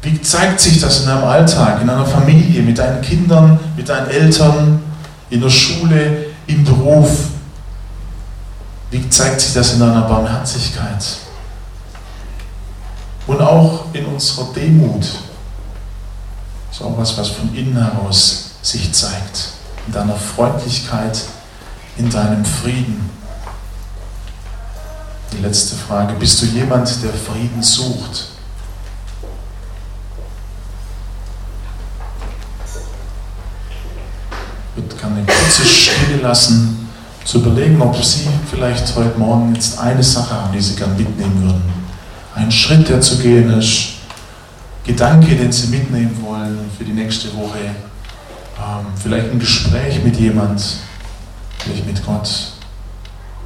wie 0.01 0.19
zeigt 0.21 0.59
sich 0.59 0.79
das 0.79 1.01
in 1.01 1.07
deinem 1.07 1.25
Alltag, 1.25 1.81
in 1.81 1.87
deiner 1.87 2.05
Familie, 2.05 2.61
mit 2.63 2.77
deinen 2.77 3.01
Kindern, 3.01 3.59
mit 3.75 3.87
deinen 3.87 4.09
Eltern, 4.09 4.81
in 5.29 5.41
der 5.41 5.49
Schule, 5.49 6.25
im 6.47 6.63
Beruf? 6.63 7.27
Wie 8.89 9.07
zeigt 9.09 9.39
sich 9.41 9.53
das 9.53 9.73
in 9.73 9.79
deiner 9.79 10.01
Barmherzigkeit? 10.01 11.05
Und 13.27 13.41
auch 13.41 13.85
in 13.93 14.05
unserer 14.05 14.51
Demut 14.53 15.05
ist 16.71 16.81
auch 16.81 16.97
was, 16.97 17.17
was 17.17 17.29
von 17.29 17.53
innen 17.53 17.77
heraus 17.77 18.51
sich 18.61 18.91
zeigt. 18.93 19.49
In 19.87 19.93
deiner 19.93 20.15
Freundlichkeit, 20.15 21.19
in 21.97 22.09
deinem 22.09 22.45
Frieden. 22.45 23.09
Die 25.33 25.41
letzte 25.41 25.75
Frage, 25.75 26.13
bist 26.13 26.41
du 26.41 26.45
jemand, 26.47 26.89
der 27.03 27.13
Frieden 27.13 27.61
sucht? 27.61 28.27
Ich 34.77 34.97
kann 34.97 35.13
eine 35.13 35.25
kurze 35.25 35.65
Stille 35.65 36.21
lassen, 36.21 36.89
zu 37.25 37.39
überlegen, 37.39 37.81
ob 37.81 37.95
Sie 38.03 38.27
vielleicht 38.49 38.95
heute 38.95 39.17
Morgen 39.17 39.53
jetzt 39.53 39.79
eine 39.79 40.03
Sache 40.03 40.33
haben, 40.33 40.53
die 40.53 40.61
Sie 40.61 40.75
gern 40.75 40.95
mitnehmen 40.97 41.43
würden. 41.43 41.73
Ein 42.35 42.51
Schritt, 42.51 42.87
der 42.89 43.01
zu 43.01 43.17
gehen 43.17 43.49
ist, 43.51 44.00
Gedanke, 44.83 45.35
den 45.35 45.51
Sie 45.51 45.67
mitnehmen 45.67 46.17
wollen 46.21 46.57
für 46.75 46.83
die 46.83 46.93
nächste 46.93 47.33
Woche, 47.35 47.59
ähm, 48.57 48.85
vielleicht 48.95 49.31
ein 49.31 49.39
Gespräch 49.39 50.03
mit 50.03 50.17
jemand, 50.17 50.61
vielleicht 51.59 51.85
mit 51.85 52.03
Gott. 52.05 52.53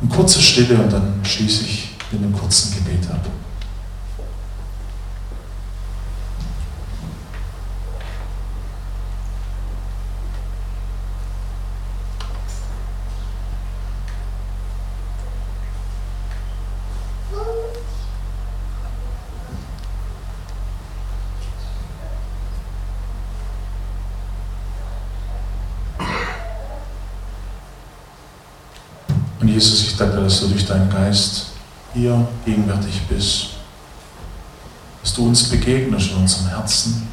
Eine 0.02 0.10
kurze 0.10 0.42
Stille 0.42 0.76
und 0.76 0.92
dann 0.92 1.20
schließe 1.24 1.66
ich 1.66 1.96
mit 2.12 2.22
einem 2.22 2.34
kurzen 2.34 2.74
Gebet 2.76 3.10
ab. 3.12 3.26
Und 29.46 29.52
Jesus, 29.52 29.84
ich 29.84 29.96
danke, 29.96 30.24
dass 30.24 30.39
du 30.39 30.48
durch 30.48 30.66
deinen 30.66 30.89
Geist 30.89 31.50
hier 31.93 32.28
gegenwärtig 32.46 33.04
bist, 33.08 33.50
dass 35.04 35.14
du 35.14 35.28
uns 35.28 35.43
begegnest 35.43 36.10
in 36.10 36.18
unserem 36.18 36.48
Herzen 36.48 37.08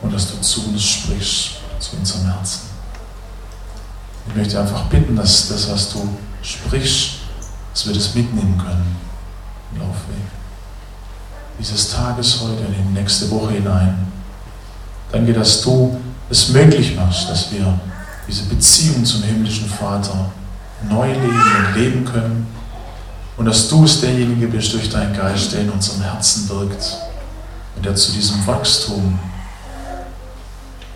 und 0.00 0.14
dass 0.14 0.30
du 0.30 0.40
zu 0.40 0.64
uns 0.68 0.82
sprichst, 0.82 1.56
zu 1.78 1.96
unserem 1.98 2.24
Herzen. 2.24 2.62
Ich 4.28 4.34
möchte 4.34 4.58
einfach 4.58 4.84
bitten, 4.84 5.14
dass 5.14 5.48
das, 5.48 5.70
was 5.70 5.92
du 5.92 6.08
sprichst, 6.40 7.16
dass 7.74 7.86
wir 7.86 7.92
das 7.92 8.14
mitnehmen 8.14 8.56
können 8.56 8.96
im 9.72 9.80
Laufweg. 9.82 10.24
Dieses 11.60 11.90
Tages 11.90 12.40
heute 12.40 12.66
und 12.66 12.74
in 12.74 12.94
die 12.94 12.98
nächste 12.98 13.30
Woche 13.30 13.52
hinein. 13.52 14.10
Danke, 15.12 15.34
dass 15.34 15.60
du 15.60 16.00
es 16.30 16.48
möglich 16.48 16.96
machst, 16.96 17.28
dass 17.28 17.52
wir 17.52 17.78
diese 18.26 18.44
Beziehung 18.44 19.04
zum 19.04 19.22
himmlischen 19.22 19.68
Vater 19.68 20.30
neu 20.88 21.12
leben 21.12 21.26
und 21.28 21.74
leben 21.76 22.04
können. 22.04 22.46
Und 23.36 23.46
dass 23.46 23.68
du 23.68 23.84
es 23.84 24.00
derjenige 24.00 24.46
bist 24.46 24.72
durch 24.72 24.88
deinen 24.88 25.14
Geist, 25.14 25.52
der 25.52 25.62
in 25.62 25.70
unserem 25.70 26.02
Herzen 26.02 26.48
wirkt 26.48 26.96
und 27.76 27.84
der 27.84 27.94
zu 27.94 28.12
diesem 28.12 28.46
Wachstum 28.46 29.18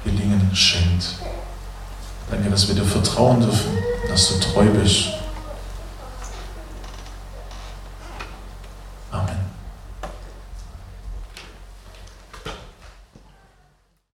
Gelingen 0.04 0.50
schenkt. 0.54 1.16
Danke, 2.30 2.50
dass 2.50 2.68
wir 2.68 2.74
dir 2.74 2.84
vertrauen 2.84 3.40
dürfen, 3.40 3.72
dass 4.08 4.28
du 4.28 4.38
treu 4.38 4.66
bist 4.66 5.17